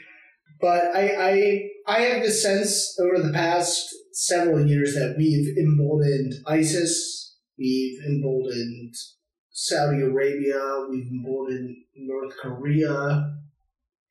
But 0.60 0.94
I, 0.94 1.14
I 1.18 1.70
I 1.86 2.00
have 2.00 2.22
the 2.22 2.30
sense 2.30 2.98
over 2.98 3.22
the 3.22 3.32
past 3.32 3.94
several 4.14 4.66
years 4.66 4.94
that 4.94 5.16
we've 5.18 5.56
emboldened 5.58 6.32
ISIS, 6.46 7.36
we've 7.58 7.98
emboldened 8.06 8.94
Saudi 9.50 10.02
Arabia, 10.02 10.86
we've 10.88 11.10
emboldened 11.10 11.76
North 11.96 12.34
Korea, 12.40 13.34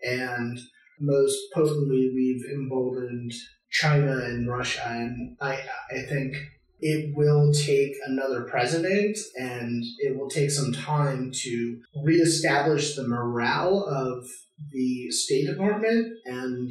and 0.02 0.60
most 1.00 1.38
potently 1.54 2.12
we've 2.14 2.44
emboldened 2.54 3.32
China 3.72 4.18
and 4.18 4.48
Russia. 4.48 4.84
And 4.86 5.38
I 5.42 5.60
I 5.90 6.02
think 6.02 6.36
it 6.80 7.16
will 7.16 7.54
take 7.54 7.94
another 8.06 8.44
president 8.44 9.18
and 9.40 9.84
it 10.00 10.18
will 10.18 10.30
take 10.30 10.52
some 10.52 10.74
time 10.74 11.32
to 11.34 11.80
reestablish 12.04 12.96
the 12.96 13.08
morale 13.08 13.86
of 13.86 14.28
the 14.72 15.10
State 15.12 15.48
Department 15.48 16.14
and 16.26 16.70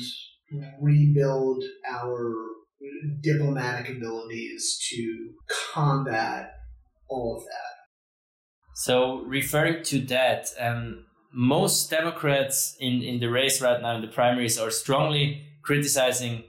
rebuild 0.83 1.65
our 1.91 2.35
diplomatic 3.21 3.97
abilities 3.97 4.79
to 4.91 5.31
combat 5.73 6.53
all 7.09 7.37
of 7.37 7.45
that. 7.45 7.73
So, 8.75 9.23
referring 9.27 9.83
to 9.85 10.01
that, 10.07 10.49
um, 10.59 11.05
most 11.33 11.91
Democrats 11.91 12.77
in, 12.81 13.03
in 13.03 13.21
the 13.21 13.29
race 13.29 13.61
right 13.61 13.81
now 13.81 13.97
in 13.97 14.03
the 14.03 14.09
primaries 14.09 14.59
are 14.59 14.71
strongly 14.71 15.47
criticizing 15.63 16.45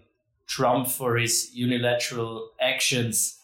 Trump 0.48 0.88
for 0.88 1.18
his 1.18 1.52
unilateral 1.54 2.50
actions. 2.60 3.40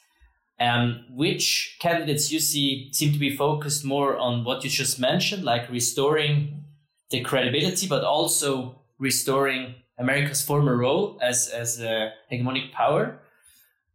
Um, 0.61 1.05
which 1.11 1.77
candidates 1.79 2.33
you 2.33 2.39
see 2.41 2.89
seem 2.91 3.13
to 3.13 3.19
be 3.19 3.33
focused 3.33 3.85
more 3.85 4.17
on 4.17 4.43
what 4.43 4.61
you 4.65 4.69
just 4.69 4.99
mentioned, 4.99 5.45
like 5.45 5.69
restoring 5.69 6.65
the 7.11 7.21
credibility, 7.21 7.87
but 7.87 8.03
also 8.03 8.81
restoring 8.99 9.75
America's 9.99 10.41
former 10.41 10.77
role 10.77 11.19
as, 11.21 11.49
as 11.49 11.79
a 11.81 12.11
hegemonic 12.31 12.71
power, 12.71 13.19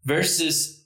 versus 0.04 0.84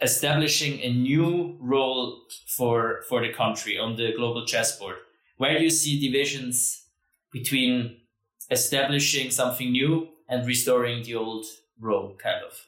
establishing 0.00 0.80
a 0.80 0.92
new 0.92 1.56
role 1.60 2.22
for, 2.56 3.02
for 3.08 3.20
the 3.20 3.32
country 3.32 3.78
on 3.78 3.96
the 3.96 4.12
global 4.16 4.46
chessboard? 4.46 4.96
Where 5.36 5.58
do 5.58 5.64
you 5.64 5.70
see 5.70 6.00
divisions 6.00 6.84
between 7.32 7.98
establishing 8.50 9.30
something 9.30 9.72
new 9.72 10.08
and 10.28 10.46
restoring 10.46 11.02
the 11.02 11.16
old 11.16 11.46
role, 11.80 12.16
kind 12.22 12.42
of? 12.44 12.66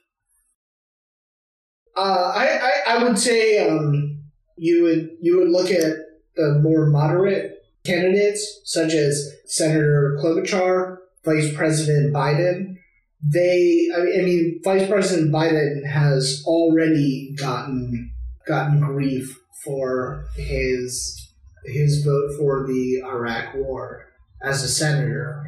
Uh, 1.97 2.33
I, 2.35 2.47
I, 2.47 2.95
I 2.97 3.05
would 3.05 3.19
say 3.19 3.69
um, 3.69 4.25
you 4.57 4.83
would 4.83 5.11
you 5.21 5.39
would 5.39 5.51
look 5.51 5.71
at 5.71 5.95
the 6.35 6.59
more 6.61 6.87
moderate 6.87 7.63
candidates 7.85 8.61
such 8.65 8.93
as 8.93 9.33
Senator 9.47 10.19
Klobuchar, 10.21 10.99
Vice 11.25 11.55
President 11.55 12.15
Biden. 12.15 12.77
They, 13.23 13.89
I 13.97 14.23
mean, 14.23 14.61
Vice 14.63 14.87
President 14.89 15.33
Biden 15.33 15.87
has 15.87 16.43
already 16.47 17.35
gotten 17.39 18.11
gotten 18.47 18.81
grief 18.81 19.39
for 19.65 20.27
his 20.37 21.21
his 21.65 22.05
vote 22.05 22.33
for 22.39 22.67
the 22.67 23.03
Iraq 23.07 23.55
War 23.55 24.07
as 24.43 24.63
a 24.63 24.69
senator. 24.69 25.43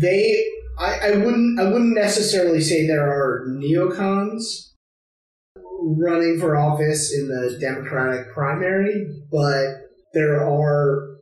They 0.00 0.44
I, 0.78 0.98
I 0.98 1.10
wouldn't 1.18 1.60
I 1.60 1.64
wouldn't 1.64 1.94
necessarily 1.94 2.60
say 2.60 2.86
there 2.86 3.08
are 3.08 3.46
neocons 3.48 4.70
running 5.82 6.40
for 6.40 6.56
office 6.56 7.14
in 7.14 7.28
the 7.28 7.58
Democratic 7.60 8.32
primary, 8.32 9.06
but 9.30 9.66
there 10.14 10.42
are 10.42 11.13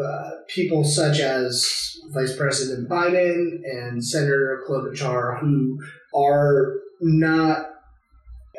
uh, 0.00 0.30
people 0.48 0.84
such 0.84 1.20
as 1.20 1.96
Vice 2.10 2.36
President 2.36 2.88
Biden 2.88 3.60
and 3.64 4.04
Senator 4.04 4.64
Klobuchar 4.68 5.40
who 5.40 5.78
are 6.14 6.80
not 7.00 7.66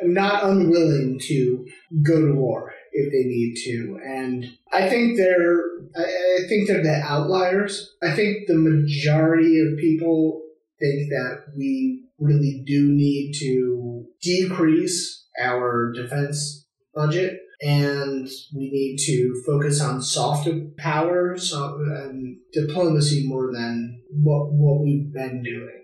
not 0.02 0.44
unwilling 0.44 1.20
to 1.20 1.66
go 2.02 2.20
to 2.20 2.34
war 2.34 2.72
if 2.92 3.12
they 3.12 3.28
need 3.28 3.54
to. 3.64 4.00
And 4.04 4.44
I 4.72 4.88
think 4.88 5.16
they're 5.16 5.62
I 5.96 6.46
think 6.48 6.68
they're 6.68 6.82
the 6.82 7.00
outliers. 7.04 7.94
I 8.02 8.12
think 8.12 8.46
the 8.46 8.56
majority 8.56 9.60
of 9.60 9.78
people 9.78 10.42
think 10.80 11.10
that 11.10 11.44
we 11.56 12.04
really 12.18 12.62
do 12.66 12.90
need 12.92 13.32
to 13.40 14.06
decrease 14.20 15.26
our 15.40 15.92
defense 15.92 16.66
budget 16.94 17.40
and 17.62 18.28
we 18.54 18.70
need 18.70 18.98
to 19.06 19.42
focus 19.46 19.80
on 19.80 20.02
soft 20.02 20.48
power 20.76 21.32
and 21.34 22.36
diplomacy 22.52 23.26
more 23.26 23.52
than 23.52 24.02
what 24.10 24.52
what 24.52 24.82
we've 24.82 25.12
been 25.12 25.42
doing. 25.42 25.82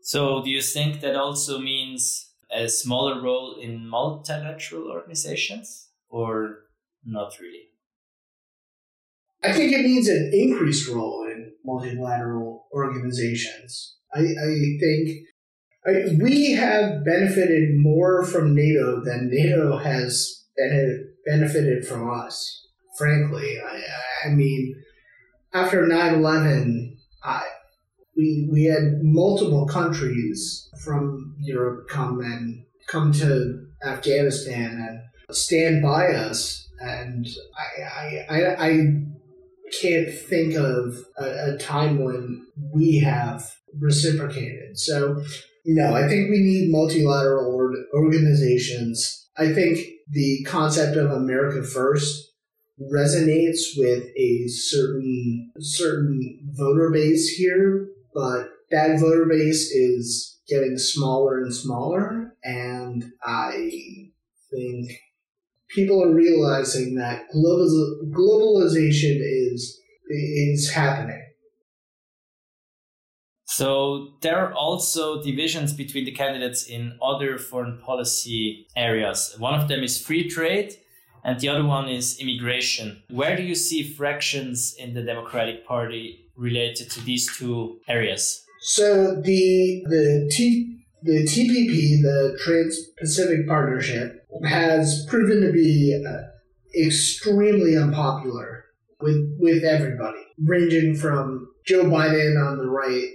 So, 0.00 0.42
do 0.42 0.50
you 0.50 0.62
think 0.62 1.00
that 1.00 1.16
also 1.16 1.58
means 1.58 2.32
a 2.50 2.68
smaller 2.68 3.20
role 3.20 3.58
in 3.60 3.88
multilateral 3.88 4.88
organizations 4.88 5.88
or 6.08 6.58
not 7.04 7.32
really? 7.40 7.70
I 9.42 9.52
think 9.52 9.72
it 9.72 9.82
means 9.82 10.08
an 10.08 10.30
increased 10.32 10.88
role 10.88 11.26
in 11.30 11.52
multilateral 11.64 12.66
organizations. 12.72 13.96
I, 14.14 14.20
I 14.20 14.54
think 14.80 15.26
we 15.86 16.52
have 16.52 17.04
benefited 17.04 17.76
more 17.76 18.24
from 18.24 18.54
NATO 18.54 19.02
than 19.04 19.30
NATO 19.30 19.78
has 19.78 20.44
benefited 21.26 21.86
from 21.86 22.10
us. 22.10 22.66
Frankly, 22.98 23.58
I, 23.60 24.28
I 24.28 24.30
mean, 24.30 24.74
after 25.52 25.86
9 25.86 26.14
11, 26.14 26.96
we, 28.16 28.48
we 28.50 28.64
had 28.64 29.00
multiple 29.02 29.66
countries 29.66 30.68
from 30.82 31.34
Europe 31.38 31.88
come 31.88 32.20
and 32.20 32.64
come 32.88 33.12
to 33.12 33.66
Afghanistan 33.84 35.02
and 35.28 35.36
stand 35.36 35.82
by 35.82 36.08
us. 36.08 36.68
And 36.80 37.26
I, 37.58 37.82
I, 37.82 38.26
I, 38.28 38.66
I 38.68 39.02
can't 39.80 40.10
think 40.10 40.54
of 40.54 40.96
a, 41.18 41.54
a 41.54 41.58
time 41.58 42.02
when 42.02 42.46
we 42.74 42.98
have 43.00 43.54
reciprocated. 43.78 44.78
So, 44.78 45.22
no, 45.66 45.94
I 45.94 46.08
think 46.08 46.30
we 46.30 46.40
need 46.40 46.70
multilateral 46.70 47.52
organizations. 47.94 49.28
I 49.36 49.52
think 49.52 49.80
the 50.08 50.44
concept 50.44 50.96
of 50.96 51.10
America 51.10 51.62
First 51.66 52.32
resonates 52.80 53.76
with 53.76 54.04
a 54.16 54.48
certain 54.48 55.52
certain 55.58 56.38
voter 56.52 56.90
base 56.90 57.30
here, 57.30 57.88
but 58.14 58.48
that 58.70 59.00
voter 59.00 59.26
base 59.26 59.70
is 59.72 60.38
getting 60.48 60.78
smaller 60.78 61.38
and 61.38 61.52
smaller, 61.52 62.36
and 62.44 63.04
I 63.24 64.10
think 64.52 64.92
people 65.68 66.02
are 66.02 66.14
realizing 66.14 66.94
that 66.94 67.24
global, 67.32 68.00
globalization 68.12 69.18
is 69.20 69.80
is 70.08 70.70
happening. 70.70 71.25
So 73.56 74.08
there 74.20 74.36
are 74.36 74.52
also 74.52 75.22
divisions 75.22 75.72
between 75.72 76.04
the 76.04 76.10
candidates 76.10 76.66
in 76.66 76.98
other 77.02 77.38
foreign 77.38 77.78
policy 77.78 78.66
areas. 78.76 79.34
One 79.38 79.58
of 79.58 79.66
them 79.66 79.82
is 79.82 79.98
free 79.98 80.28
trade, 80.28 80.74
and 81.24 81.40
the 81.40 81.48
other 81.48 81.64
one 81.64 81.88
is 81.88 82.20
immigration. 82.20 83.02
Where 83.08 83.34
do 83.34 83.42
you 83.42 83.54
see 83.54 83.82
fractions 83.82 84.76
in 84.78 84.92
the 84.92 85.00
Democratic 85.00 85.66
Party 85.66 86.28
related 86.36 86.90
to 86.90 87.00
these 87.00 87.34
two 87.34 87.80
areas? 87.88 88.44
So 88.60 89.22
the 89.22 89.82
the 89.88 90.30
T 90.30 90.76
the 91.02 91.24
TPP, 91.24 92.02
the 92.02 92.38
Trans-Pacific 92.44 93.48
Partnership, 93.48 94.26
has 94.44 95.06
proven 95.08 95.40
to 95.40 95.50
be 95.52 95.96
uh, 96.06 96.86
extremely 96.86 97.74
unpopular 97.74 98.66
with 99.00 99.34
with 99.40 99.64
everybody, 99.64 100.24
ranging 100.44 100.94
from 100.94 101.48
Joe 101.64 101.84
Biden 101.84 102.36
on 102.46 102.58
the 102.58 102.68
right, 102.68 103.08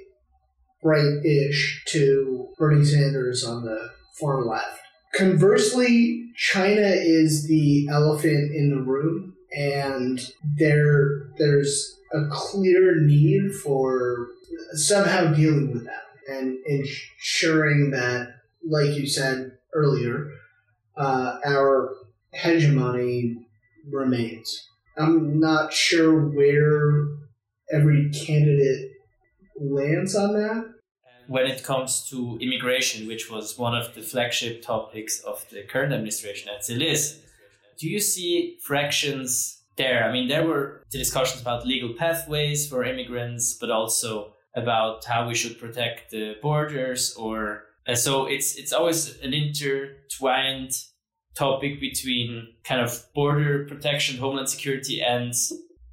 right-ish, 0.83 1.83
to 1.89 2.49
Bernie 2.57 2.85
Sanders 2.85 3.43
on 3.43 3.63
the 3.63 3.91
far 4.19 4.43
left. 4.43 4.79
Conversely, 5.13 6.31
China 6.35 6.87
is 6.87 7.47
the 7.47 7.87
elephant 7.89 8.55
in 8.55 8.69
the 8.69 8.81
room, 8.81 9.35
and 9.55 10.19
there 10.57 11.29
there's 11.37 11.97
a 12.13 12.27
clear 12.29 13.01
need 13.01 13.53
for 13.63 14.27
somehow 14.73 15.33
dealing 15.33 15.71
with 15.71 15.85
that 15.85 16.03
and 16.29 16.57
ensuring 16.65 17.91
that, 17.91 18.35
like 18.67 18.95
you 18.95 19.07
said 19.07 19.51
earlier, 19.73 20.31
uh, 20.95 21.39
our 21.45 21.95
hegemony 22.31 23.37
remains. 23.89 24.67
I'm 24.97 25.39
not 25.39 25.73
sure 25.73 26.27
where 26.29 27.07
every 27.71 28.11
candidate 28.11 28.90
lands 29.59 30.15
on 30.15 30.33
that. 30.33 30.73
When 31.27 31.45
it 31.45 31.63
comes 31.63 32.09
to 32.09 32.37
immigration, 32.41 33.07
which 33.07 33.29
was 33.29 33.57
one 33.57 33.75
of 33.75 33.95
the 33.95 34.01
flagship 34.01 34.61
topics 34.61 35.19
of 35.21 35.45
the 35.49 35.63
current 35.63 35.93
administration 35.93 36.49
at 36.53 36.61
Zilis, 36.61 37.19
do 37.77 37.87
you 37.87 37.99
see 37.99 38.57
fractions 38.61 39.61
there. 39.77 40.03
I 40.03 40.11
mean, 40.11 40.27
there 40.27 40.45
were 40.45 40.83
the 40.91 40.97
discussions 40.97 41.41
about 41.41 41.65
legal 41.65 41.93
pathways 41.93 42.67
for 42.67 42.83
immigrants, 42.83 43.53
but 43.59 43.71
also 43.71 44.33
about 44.55 45.05
how 45.05 45.27
we 45.27 45.35
should 45.35 45.59
protect 45.59 46.11
the 46.11 46.35
borders. 46.41 47.15
Or 47.15 47.63
uh, 47.87 47.95
so 47.95 48.25
it's 48.25 48.55
it's 48.55 48.73
always 48.73 49.19
an 49.21 49.33
intertwined 49.33 50.71
topic 51.35 51.79
between 51.79 52.47
kind 52.63 52.81
of 52.81 53.05
border 53.13 53.65
protection, 53.65 54.17
homeland 54.17 54.49
security, 54.49 55.01
and 55.01 55.33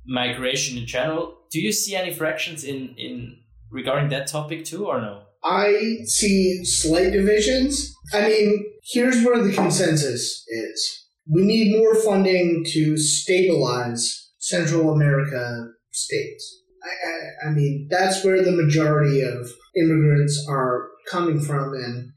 migration 0.07 0.79
in 0.79 0.87
general. 0.87 1.37
Do 1.51 1.61
you 1.61 1.73
see 1.73 1.95
any 1.95 2.13
fractions 2.13 2.65
in 2.65 2.95
in 2.97 3.39
regarding 3.71 4.11
that 4.11 4.27
topic 4.27 4.65
too, 4.65 4.87
or 4.87 5.01
no? 5.01 5.23
I 5.45 5.99
see 6.05 6.65
slight 6.65 7.13
divisions. 7.13 7.95
I 8.13 8.23
mean, 8.23 8.65
here's 8.93 9.25
where 9.25 9.43
the 9.43 9.53
consensus 9.53 10.45
is 10.49 11.07
we 11.31 11.45
need 11.45 11.79
more 11.79 11.95
funding 11.95 12.65
to 12.73 12.97
stabilize 12.97 14.31
Central 14.39 14.93
America 14.93 15.69
states. 15.93 16.63
I, 16.83 17.47
I, 17.47 17.51
I, 17.51 17.53
mean, 17.53 17.89
that's 17.91 18.25
where 18.25 18.43
the 18.43 18.53
majority 18.53 19.21
of 19.21 19.51
immigrants 19.77 20.45
are 20.49 20.89
coming 21.11 21.41
from, 21.41 21.75
and 21.75 22.13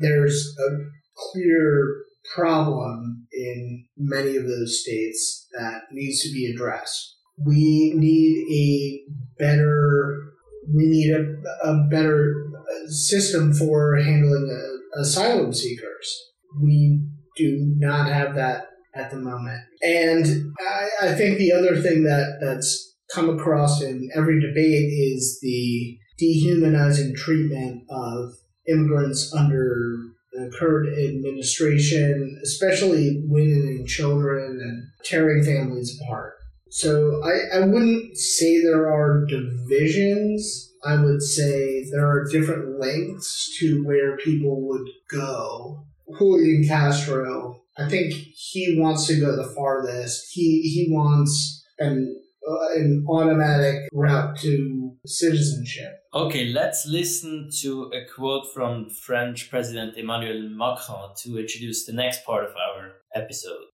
there's 0.00 0.54
a 0.58 0.76
clear 1.16 2.04
problem 2.34 3.26
in 3.32 3.86
many 3.96 4.36
of 4.36 4.46
those 4.46 4.82
states 4.82 5.46
that 5.52 5.82
needs 5.92 6.20
to 6.22 6.32
be 6.32 6.52
addressed. 6.52 7.16
We 7.38 7.92
need 7.94 8.46
a 8.52 9.42
better, 9.42 10.29
we 10.74 10.86
need 10.86 11.12
a, 11.12 11.68
a 11.68 11.88
better 11.90 12.46
system 12.86 13.52
for 13.52 13.96
handling 13.96 14.48
asylum 14.96 15.52
seekers. 15.52 16.30
We 16.62 17.02
do 17.36 17.74
not 17.78 18.08
have 18.08 18.34
that 18.34 18.68
at 18.94 19.10
the 19.10 19.18
moment. 19.18 19.60
And 19.82 20.52
I, 20.60 21.08
I 21.08 21.14
think 21.14 21.38
the 21.38 21.52
other 21.52 21.80
thing 21.80 22.04
that, 22.04 22.38
that's 22.40 22.96
come 23.14 23.30
across 23.30 23.82
in 23.82 24.10
every 24.14 24.40
debate 24.40 24.92
is 24.92 25.38
the 25.40 25.98
dehumanizing 26.18 27.14
treatment 27.16 27.84
of 27.88 28.34
immigrants 28.68 29.32
under 29.34 29.96
the 30.32 30.52
current 30.58 30.96
administration, 30.98 32.38
especially 32.44 33.22
women 33.26 33.68
and 33.68 33.86
children, 33.86 34.60
and 34.60 34.84
tearing 35.04 35.42
families 35.42 35.98
apart. 36.00 36.34
So 36.70 37.20
I, 37.24 37.58
I 37.58 37.60
wouldn't 37.66 38.16
say 38.16 38.62
there 38.62 38.90
are 38.90 39.26
divisions. 39.26 40.72
I 40.84 41.02
would 41.02 41.20
say 41.20 41.84
there 41.90 42.08
are 42.08 42.28
different 42.30 42.80
lengths 42.80 43.56
to 43.58 43.84
where 43.84 44.16
people 44.16 44.66
would 44.68 44.88
go. 45.10 45.84
Julian 46.18 46.64
Castro, 46.66 47.62
I 47.76 47.88
think 47.88 48.12
he 48.12 48.76
wants 48.78 49.06
to 49.06 49.20
go 49.20 49.36
the 49.36 49.52
farthest. 49.54 50.32
He 50.32 50.62
he 50.62 50.88
wants 50.90 51.64
an 51.78 52.16
uh, 52.48 52.80
an 52.80 53.04
automatic 53.08 53.88
route 53.92 54.38
to 54.38 54.96
citizenship. 55.06 55.92
Okay, 56.12 56.46
let's 56.46 56.86
listen 56.86 57.50
to 57.62 57.90
a 57.94 58.04
quote 58.12 58.46
from 58.54 58.88
French 58.90 59.50
President 59.50 59.96
Emmanuel 59.96 60.48
Macron 60.48 61.10
to 61.22 61.38
introduce 61.38 61.86
the 61.86 61.92
next 61.92 62.24
part 62.24 62.44
of 62.44 62.50
our 62.50 62.92
episode. 63.14 63.69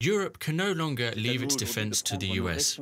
Europe 0.00 0.38
can 0.38 0.56
no 0.56 0.70
longer 0.72 1.12
leave 1.16 1.42
its 1.42 1.56
defense 1.56 2.02
to 2.02 2.16
the 2.16 2.28
US. 2.42 2.78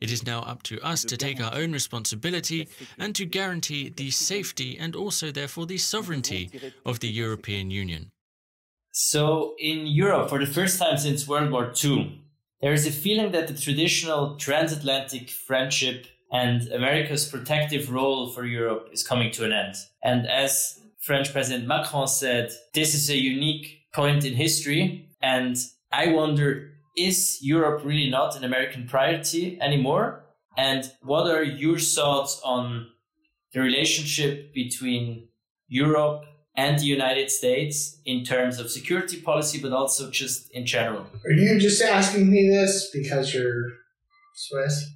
It 0.00 0.10
is 0.10 0.26
now 0.26 0.40
up 0.40 0.64
to 0.64 0.80
us 0.80 1.04
to 1.04 1.16
take 1.16 1.40
our 1.40 1.54
own 1.54 1.72
responsibility 1.72 2.68
and 2.98 3.14
to 3.14 3.24
guarantee 3.24 3.88
the 3.88 4.10
safety 4.10 4.76
and 4.76 4.96
also, 4.96 5.30
therefore, 5.30 5.66
the 5.66 5.78
sovereignty 5.78 6.50
of 6.84 6.98
the 6.98 7.08
European 7.08 7.70
Union. 7.70 8.10
So, 8.90 9.54
in 9.58 9.86
Europe, 9.86 10.28
for 10.28 10.40
the 10.40 10.50
first 10.50 10.78
time 10.78 10.96
since 10.98 11.28
World 11.28 11.52
War 11.52 11.72
II, 11.84 12.20
there 12.60 12.72
is 12.72 12.86
a 12.86 12.90
feeling 12.90 13.30
that 13.32 13.46
the 13.46 13.54
traditional 13.54 14.36
transatlantic 14.36 15.30
friendship 15.30 16.06
and 16.32 16.66
America's 16.72 17.28
protective 17.28 17.92
role 17.92 18.30
for 18.30 18.44
Europe 18.44 18.88
is 18.92 19.06
coming 19.06 19.30
to 19.32 19.44
an 19.44 19.52
end. 19.52 19.74
And 20.02 20.26
as 20.26 20.80
French 20.98 21.30
President 21.30 21.68
Macron 21.68 22.08
said, 22.08 22.50
this 22.74 22.94
is 22.94 23.08
a 23.08 23.16
unique 23.16 23.82
point 23.94 24.24
in 24.24 24.34
history. 24.34 25.08
And 25.22 25.56
I 25.96 26.08
wonder, 26.08 26.72
is 26.96 27.38
Europe 27.40 27.82
really 27.84 28.10
not 28.10 28.36
an 28.36 28.44
American 28.44 28.86
priority 28.86 29.58
anymore? 29.60 30.24
And 30.56 30.84
what 31.02 31.26
are 31.30 31.42
your 31.42 31.78
thoughts 31.78 32.40
on 32.44 32.86
the 33.52 33.60
relationship 33.60 34.52
between 34.52 35.28
Europe 35.68 36.24
and 36.56 36.78
the 36.78 36.84
United 36.84 37.30
States 37.30 38.00
in 38.04 38.24
terms 38.24 38.58
of 38.58 38.70
security 38.70 39.20
policy, 39.20 39.60
but 39.60 39.72
also 39.72 40.10
just 40.10 40.50
in 40.52 40.64
general. 40.64 41.06
Are 41.24 41.32
you 41.32 41.60
just 41.60 41.82
asking 41.82 42.30
me 42.30 42.48
this 42.48 42.90
because 42.92 43.34
you're 43.34 43.72
Swiss? 44.34 44.90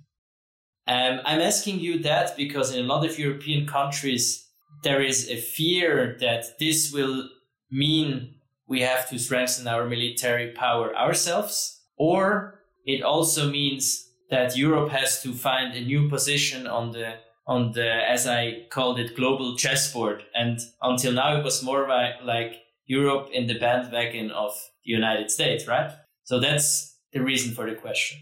Um, 0.87 1.21
I'm 1.25 1.41
asking 1.41 1.81
you 1.81 1.99
that 2.01 2.37
because 2.37 2.75
in 2.75 2.85
a 2.85 2.89
lot 2.89 3.05
of 3.05 3.19
European 3.19 3.67
countries, 3.67 4.47
there 4.83 5.03
is 5.03 5.29
a 5.29 5.37
fear 5.37 6.17
that 6.21 6.59
this 6.59 6.91
will 6.93 7.29
mean 7.71 8.40
we 8.71 8.81
have 8.83 9.11
to 9.11 9.19
strengthen 9.19 9.67
our 9.67 9.85
military 9.85 10.53
power 10.53 10.97
ourselves, 10.97 11.83
or 11.99 12.61
it 12.87 13.03
also 13.03 13.51
means 13.51 14.09
that 14.31 14.57
Europe 14.57 14.91
has 14.91 15.21
to 15.23 15.33
find 15.33 15.75
a 15.75 15.85
new 15.85 16.09
position 16.09 16.67
on 16.69 16.93
the 16.93 17.17
on 17.47 17.73
the, 17.73 17.91
as 18.09 18.29
I 18.29 18.69
called 18.71 19.01
it, 19.01 19.17
global 19.17 19.57
chessboard. 19.57 20.23
And 20.35 20.61
until 20.83 21.13
now, 21.13 21.37
it 21.37 21.43
was 21.43 21.65
more 21.65 21.89
like 22.23 22.53
Europe 22.87 23.29
in 23.33 23.49
the 23.49 23.59
bandwagon 23.59 24.31
of 24.31 24.53
the 24.85 24.93
United 24.93 25.33
States, 25.33 25.67
right? 25.67 25.91
So 26.23 26.39
that's 26.39 26.97
the 27.13 27.21
reason 27.21 27.53
for 27.53 27.69
the 27.69 27.75
question. 27.75 28.21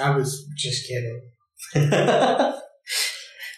I 0.00 0.10
was 0.10 0.46
just 0.56 0.86
kidding. 0.86 1.20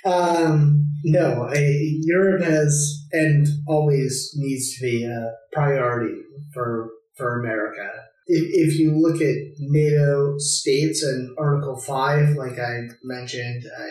um, 0.07 0.87
no, 1.05 1.47
I, 1.53 1.99
Europe 2.01 2.43
has 2.45 3.00
and 3.13 3.47
always 3.67 4.33
needs 4.37 4.77
to 4.77 4.83
be 4.83 5.05
a 5.05 5.33
priority 5.53 6.15
for 6.53 6.91
for 7.17 7.41
America. 7.41 7.89
If, 8.27 8.71
if 8.73 8.79
you 8.79 8.97
look 8.97 9.21
at 9.21 9.37
NATO 9.59 10.35
states 10.39 11.03
and 11.03 11.37
Article 11.39 11.81
Five, 11.81 12.37
like 12.37 12.59
I 12.59 12.83
mentioned, 13.03 13.65
I, 13.79 13.91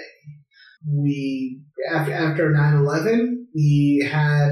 we 0.88 1.62
after 1.92 2.14
after 2.14 2.52
9-11 2.52 3.40
we 3.54 4.08
had 4.10 4.52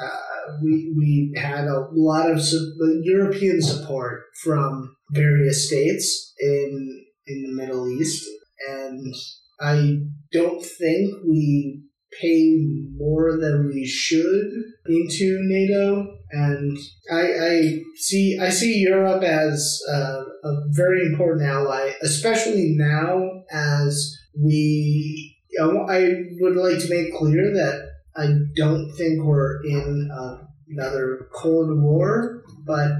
uh, 0.00 0.52
we 0.62 0.92
we 0.96 1.34
had 1.36 1.64
a 1.64 1.86
lot 1.92 2.30
of 2.30 2.42
su- 2.42 3.02
European 3.04 3.60
support 3.60 4.22
from 4.42 4.96
various 5.10 5.66
states 5.66 6.34
in 6.38 7.04
in 7.26 7.42
the 7.42 7.62
Middle 7.62 7.88
East, 7.88 8.28
and 8.68 9.14
I 9.60 9.98
don't 10.32 10.64
think 10.64 11.14
we 11.26 11.82
pay 12.20 12.56
more 12.96 13.36
than 13.38 13.70
we 13.72 13.86
should 13.86 14.50
into 14.86 15.38
NATO. 15.42 16.06
And 16.30 16.76
I, 17.10 17.22
I 17.22 17.82
see 17.96 18.38
I 18.40 18.50
see 18.50 18.78
Europe 18.78 19.22
as 19.22 19.80
a, 19.88 20.24
a 20.44 20.62
very 20.70 21.06
important 21.06 21.46
ally, 21.46 21.92
especially 22.02 22.74
now 22.76 23.44
as 23.50 24.16
we 24.38 25.36
I 25.60 26.14
would 26.40 26.56
like 26.56 26.78
to 26.80 26.90
make 26.90 27.14
clear 27.14 27.52
that 27.54 27.88
I 28.16 28.28
don't 28.54 28.92
think 28.96 29.22
we're 29.22 29.62
in 29.64 30.10
another 30.68 31.28
Cold 31.34 31.80
War, 31.80 32.42
but 32.66 32.90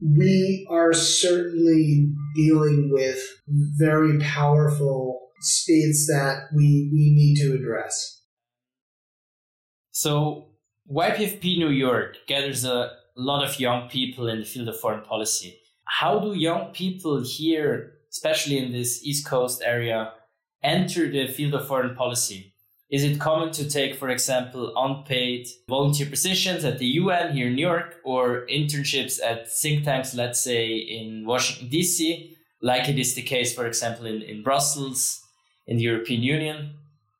we 0.00 0.66
are 0.70 0.92
certainly 0.92 2.12
dealing 2.34 2.90
with 2.92 3.18
very 3.48 4.18
powerful 4.18 5.23
states 5.44 6.06
that 6.06 6.48
we, 6.54 6.90
we 6.92 7.12
need 7.14 7.36
to 7.36 7.54
address. 7.54 8.22
So, 9.90 10.48
YPFP 10.90 11.58
New 11.58 11.70
York 11.70 12.16
gathers 12.26 12.64
a 12.64 12.90
lot 13.16 13.44
of 13.44 13.58
young 13.60 13.88
people 13.88 14.28
in 14.28 14.40
the 14.40 14.44
field 14.44 14.68
of 14.68 14.78
foreign 14.78 15.04
policy. 15.04 15.58
How 15.86 16.18
do 16.18 16.34
young 16.34 16.72
people 16.72 17.22
here, 17.22 17.92
especially 18.10 18.58
in 18.58 18.72
this 18.72 19.04
East 19.04 19.26
Coast 19.26 19.62
area, 19.64 20.12
enter 20.62 21.10
the 21.10 21.28
field 21.28 21.54
of 21.54 21.66
foreign 21.66 21.94
policy? 21.94 22.54
Is 22.90 23.02
it 23.02 23.18
common 23.18 23.50
to 23.52 23.68
take, 23.68 23.96
for 23.96 24.08
example, 24.08 24.72
unpaid 24.76 25.48
volunteer 25.68 26.06
positions 26.06 26.64
at 26.64 26.78
the 26.78 26.86
UN 26.86 27.34
here 27.34 27.48
in 27.48 27.54
New 27.54 27.66
York 27.66 27.96
or 28.04 28.46
internships 28.46 29.18
at 29.24 29.50
think 29.50 29.84
tanks, 29.84 30.14
let's 30.14 30.40
say 30.40 30.76
in 30.76 31.24
Washington, 31.26 31.70
D.C., 31.70 32.36
like 32.62 32.88
it 32.88 32.98
is 32.98 33.14
the 33.14 33.22
case, 33.22 33.54
for 33.54 33.66
example, 33.66 34.06
in, 34.06 34.22
in 34.22 34.42
Brussels, 34.42 35.23
in 35.66 35.76
the 35.76 35.82
European 35.82 36.22
Union? 36.22 36.74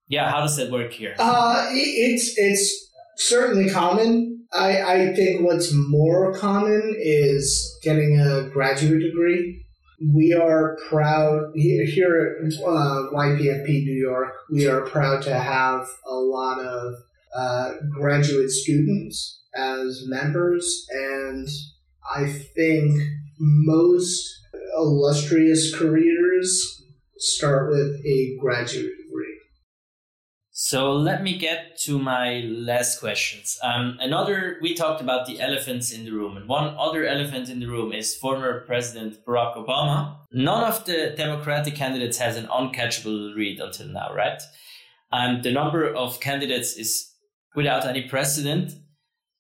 Yeah, 0.09 0.31
how 0.31 0.41
does 0.41 0.57
that 0.57 0.71
work 0.71 0.93
here? 0.93 1.15
Uh, 1.19 1.67
it's, 1.71 2.35
it's 2.37 2.91
certainly 3.17 3.71
common. 3.71 4.47
I, 4.53 4.83
I 4.83 5.15
think 5.15 5.43
what's 5.43 5.73
more 5.73 6.35
common 6.35 6.95
is 6.99 7.79
getting 7.83 8.21
a 8.21 8.49
graduate 8.51 9.01
degree 9.01 9.65
we 10.13 10.35
are 10.35 10.77
proud 10.89 11.53
here 11.55 12.39
at 12.45 12.53
uh, 12.55 13.11
YPFP 13.13 13.67
New 13.67 13.93
York. 13.93 14.35
We 14.51 14.67
are 14.67 14.83
proud 14.83 15.23
to 15.23 15.39
have 15.39 15.87
a 16.07 16.15
lot 16.15 16.61
of 16.61 16.95
uh, 17.35 17.73
graduate 17.93 18.51
students 18.51 19.43
as 19.55 20.05
members, 20.07 20.87
and 20.91 21.49
I 22.15 22.27
think 22.27 23.01
most 23.39 24.41
illustrious 24.77 25.75
careers 25.75 26.84
start 27.25 27.71
with 27.71 28.05
a 28.05 28.37
graduate 28.39 28.93
degree. 28.99 29.41
so 30.51 30.93
let 30.93 31.23
me 31.23 31.39
get 31.39 31.79
to 31.85 31.99
my 31.99 32.43
last 32.45 33.01
questions. 33.01 33.59
Um, 33.63 33.97
another, 33.99 34.59
we 34.61 34.75
talked 34.75 35.01
about 35.01 35.27
the 35.27 35.41
elephants 35.41 35.91
in 35.91 36.05
the 36.05 36.13
room, 36.13 36.37
and 36.37 36.47
one 36.49 36.77
other 36.79 37.07
elephant 37.07 37.49
in 37.49 37.61
the 37.61 37.67
room 37.67 37.93
is 37.93 38.15
former 38.15 38.61
President 38.67 39.25
Barack 39.27 39.57
Obama. 39.57 40.19
None 40.33 40.65
of 40.65 40.85
the 40.85 41.15
Democratic 41.17 41.75
candidates 41.75 42.19
has 42.19 42.37
an 42.37 42.47
uncatchable 42.47 43.35
read 43.35 43.59
until 43.59 43.89
now, 43.89 44.13
right? 44.15 44.41
Um, 45.11 45.41
the 45.43 45.51
number 45.51 45.93
of 45.93 46.21
candidates 46.21 46.77
is 46.77 47.11
without 47.55 47.87
any 47.87 48.03
precedent. 48.03 48.73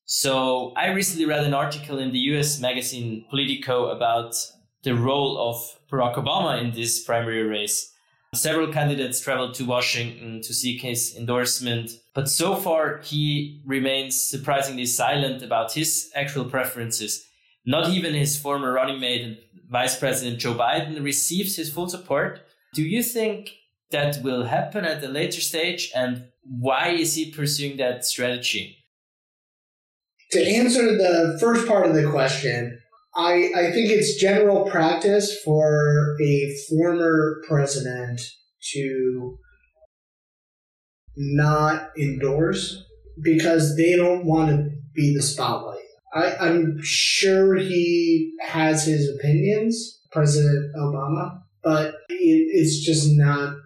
So 0.06 0.72
I 0.76 0.86
recently 0.88 1.26
read 1.26 1.44
an 1.44 1.54
article 1.54 1.98
in 1.98 2.12
the 2.12 2.18
US 2.30 2.60
magazine 2.60 3.26
Politico 3.30 3.90
about 3.90 4.34
the 4.84 4.90
mm. 4.90 5.02
role 5.02 5.36
of 5.38 5.56
Barack 5.90 6.14
Obama 6.14 6.62
in 6.62 6.72
this 6.72 7.02
primary 7.02 7.42
race. 7.42 7.90
Several 8.34 8.72
candidates 8.72 9.20
traveled 9.20 9.54
to 9.54 9.64
Washington 9.64 10.40
to 10.42 10.52
seek 10.54 10.82
his 10.82 11.14
endorsement, 11.16 11.92
but 12.14 12.28
so 12.28 12.56
far 12.56 12.98
he 12.98 13.62
remains 13.64 14.20
surprisingly 14.20 14.86
silent 14.86 15.42
about 15.42 15.72
his 15.72 16.10
actual 16.14 16.44
preferences. 16.44 17.24
Not 17.64 17.90
even 17.90 18.12
his 18.12 18.38
former 18.38 18.72
running 18.72 19.00
mate 19.00 19.22
and 19.22 19.38
Vice 19.70 19.98
President 19.98 20.38
Joe 20.38 20.54
Biden 20.54 21.02
receives 21.02 21.56
his 21.56 21.72
full 21.72 21.88
support. 21.88 22.40
Do 22.74 22.82
you 22.82 23.02
think 23.02 23.52
that 23.90 24.22
will 24.22 24.44
happen 24.44 24.84
at 24.84 25.02
a 25.02 25.08
later 25.08 25.40
stage? 25.40 25.90
And 25.94 26.24
why 26.42 26.88
is 26.88 27.14
he 27.14 27.30
pursuing 27.30 27.76
that 27.78 28.04
strategy? 28.04 28.78
To 30.32 30.44
answer 30.44 30.96
the 30.96 31.38
first 31.40 31.66
part 31.66 31.86
of 31.86 31.94
the 31.94 32.10
question, 32.10 32.80
I, 33.16 33.50
I 33.56 33.70
think 33.70 33.90
it's 33.90 34.20
general 34.20 34.64
practice 34.64 35.40
for 35.44 36.16
a 36.20 36.56
former 36.68 37.42
president 37.46 38.20
to 38.72 39.38
not 41.16 41.90
endorse 41.98 42.84
because 43.22 43.76
they 43.76 43.94
don't 43.94 44.24
want 44.24 44.50
to 44.50 44.70
be 44.94 45.14
the 45.14 45.22
spotlight. 45.22 45.78
I, 46.14 46.36
I'm 46.40 46.78
sure 46.82 47.56
he 47.56 48.32
has 48.40 48.86
his 48.86 49.08
opinions, 49.08 50.00
President 50.12 50.74
Obama, 50.76 51.42
but 51.62 51.94
it, 52.08 52.48
it's 52.52 52.84
just 52.84 53.08
not 53.10 53.56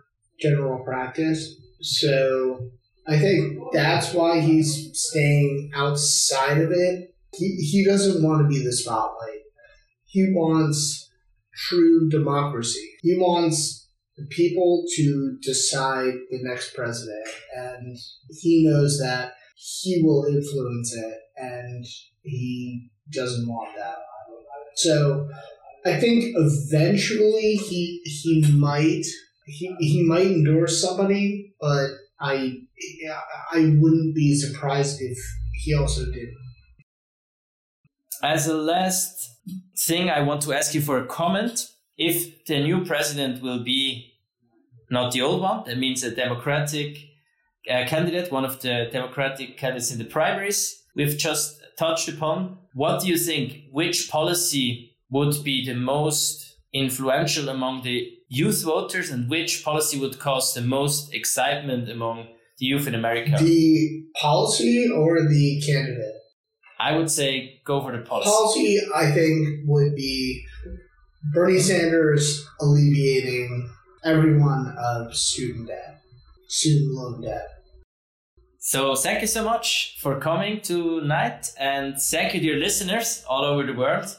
general 0.41 0.85
practice. 0.85 1.55
So 1.81 2.71
I 3.07 3.19
think 3.19 3.59
that's 3.73 4.13
why 4.13 4.41
he's 4.41 4.91
staying 4.93 5.71
outside 5.75 6.59
of 6.59 6.71
it. 6.71 7.15
He, 7.39 7.55
he 7.57 7.85
doesn't 7.85 8.23
want 8.23 8.43
to 8.43 8.49
be 8.49 8.63
the 8.65 8.73
spotlight. 8.73 9.41
He 10.07 10.33
wants 10.35 11.11
true 11.55 12.09
democracy. 12.09 12.89
He 13.03 13.17
wants 13.17 13.89
the 14.17 14.27
people 14.27 14.85
to 14.97 15.39
decide 15.43 16.15
the 16.31 16.41
next 16.43 16.75
president, 16.75 17.29
and 17.57 17.97
he 18.31 18.67
knows 18.69 18.99
that 18.99 19.35
he 19.57 20.03
will 20.03 20.27
influence 20.27 20.95
it, 20.95 21.19
and 21.37 21.85
he 22.23 22.91
doesn't 23.13 23.49
want 23.49 23.77
that. 23.77 23.97
So 24.75 25.29
I 25.85 25.99
think 25.99 26.35
eventually 26.37 27.55
he 27.55 28.01
he 28.05 28.53
might 28.53 29.05
he, 29.47 29.75
he 29.79 30.05
might 30.05 30.27
endorse 30.27 30.81
somebody, 30.81 31.55
but 31.61 31.91
I 32.21 32.59
I 33.53 33.77
wouldn't 33.79 34.15
be 34.15 34.35
surprised 34.35 35.01
if 35.01 35.19
he 35.65 35.75
also 35.75 36.05
did. 36.13 36.29
As 38.23 38.47
a 38.49 38.57
last 38.57 39.39
thing, 39.87 40.11
I 40.11 40.21
want 40.21 40.43
to 40.43 40.53
ask 40.53 40.75
you 40.75 40.81
for 40.81 40.99
a 40.99 41.07
comment. 41.07 41.69
If 41.97 42.45
the 42.47 42.61
new 42.61 42.85
president 42.85 43.43
will 43.43 43.63
be 43.63 44.13
not 44.91 45.13
the 45.13 45.23
old 45.23 45.43
one, 45.43 45.65
that 45.67 45.79
means 45.79 46.03
a 46.03 46.15
Democratic 46.15 46.99
uh, 47.71 47.85
candidate, 47.87 48.33
one 48.33 48.45
of 48.45 48.61
the 48.61 48.89
Democratic 48.91 49.57
candidates 49.57 49.93
in 49.93 49.99
the 49.99 50.05
primaries 50.05 50.83
we've 50.95 51.17
just 51.17 51.61
touched 51.79 52.09
upon. 52.09 52.59
What 52.75 53.01
do 53.01 53.09
you 53.09 53.17
think? 53.17 53.65
Which 53.71 54.11
policy 54.11 54.97
would 55.11 55.43
be 55.45 55.65
the 55.65 55.75
most 55.75 56.57
influential 56.73 57.49
among 57.49 57.83
the 57.83 58.11
youth 58.29 58.63
voters, 58.65 59.11
and 59.11 59.31
which 59.31 59.65
policy 59.65 59.99
would 59.99 60.19
cause 60.19 60.55
the 60.55 60.61
most 60.61 61.15
excitement 61.15 61.89
among 61.89 62.27
the 62.59 62.67
youth 62.67 62.87
in 62.87 62.95
America? 62.95 63.37
The 63.39 64.05
policy 64.21 64.89
or 64.95 65.29
the 65.29 65.63
candidate? 65.65 66.18
I 66.81 66.97
would 66.97 67.11
say 67.11 67.61
go 67.65 67.81
for 67.81 67.93
the 67.97 68.05
policy. 68.05 68.31
Policy, 68.31 68.81
I 68.95 69.11
think, 69.11 69.61
would 69.67 69.95
be 69.97 70.45
Bernie 71.35 71.59
Sanders 71.59 72.47
alleviating 72.61 73.69
everyone 74.05 74.75
of 74.79 75.15
student 75.15 75.69
debt, 75.69 76.01
student 76.49 76.95
loan 76.95 77.23
debt. 77.23 77.49
So 78.61 78.95
thank 78.95 79.23
you 79.23 79.27
so 79.27 79.45
much 79.45 79.99
for 80.01 80.21
coming 80.21 80.61
tonight, 80.61 81.53
and 81.59 81.97
thank 81.99 82.35
you, 82.35 82.41
dear 82.41 82.57
listeners 82.57 83.25
all 83.29 83.45
over 83.45 83.65
the 83.65 83.73
world, 83.73 84.17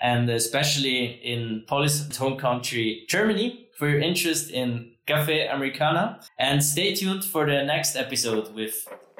and 0.00 0.30
especially 0.30 1.20
in 1.22 1.64
Polis' 1.68 2.16
home 2.16 2.38
country, 2.38 3.04
Germany, 3.08 3.68
for 3.78 3.88
your 3.88 4.00
interest 4.00 4.50
in 4.50 4.92
Cafe 5.06 5.46
Americana. 5.46 6.20
And 6.38 6.64
stay 6.64 6.94
tuned 6.94 7.24
for 7.24 7.46
the 7.46 7.64
next 7.64 7.96
episode 7.96 8.54
with 8.54 8.74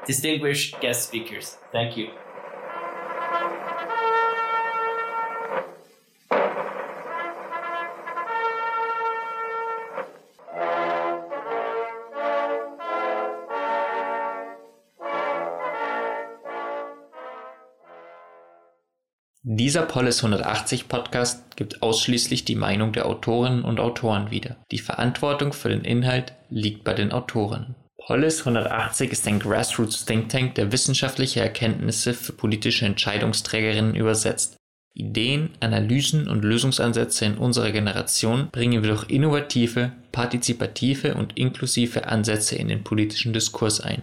distinguished 0.07 0.81
guest 0.81 1.09
speakers. 1.09 1.57
Thank 1.73 1.97
you. 1.97 2.09
Dieser 19.73 19.87
Polis 19.87 20.23
180 20.23 20.87
Podcast 20.87 21.57
gibt 21.57 21.81
ausschließlich 21.81 22.45
die 22.45 22.57
Meinung 22.57 22.93
der 22.93 23.07
Autorinnen 23.07 23.65
und 23.65 23.81
Autoren 23.81 24.31
wieder. 24.31 24.59
Die 24.71 24.79
Verantwortung 24.79 25.55
für 25.55 25.71
den 25.71 25.81
Inhalt 25.81 26.35
liegt 26.51 26.85
bei 26.85 26.93
den 26.93 27.11
Autoren. 27.11 27.75
Polis 27.97 28.41
180 28.41 29.11
ist 29.11 29.27
ein 29.27 29.39
Grassroots 29.39 30.05
Think 30.05 30.29
Tank, 30.29 30.57
der 30.57 30.73
wissenschaftliche 30.73 31.41
Erkenntnisse 31.41 32.13
für 32.13 32.35
politische 32.35 32.85
Entscheidungsträgerinnen 32.85 33.95
übersetzt. 33.95 34.57
Ideen, 34.93 35.49
Analysen 35.61 36.29
und 36.29 36.45
Lösungsansätze 36.45 37.25
in 37.25 37.39
unserer 37.39 37.71
Generation 37.71 38.51
bringen 38.53 38.83
wir 38.83 38.91
durch 38.91 39.09
innovative, 39.09 39.93
partizipative 40.13 41.15
und 41.15 41.39
inklusive 41.39 42.09
Ansätze 42.09 42.57
in 42.57 42.69
den 42.69 42.85
politischen 42.85 43.33
Diskurs 43.33 43.81
ein. 43.81 44.03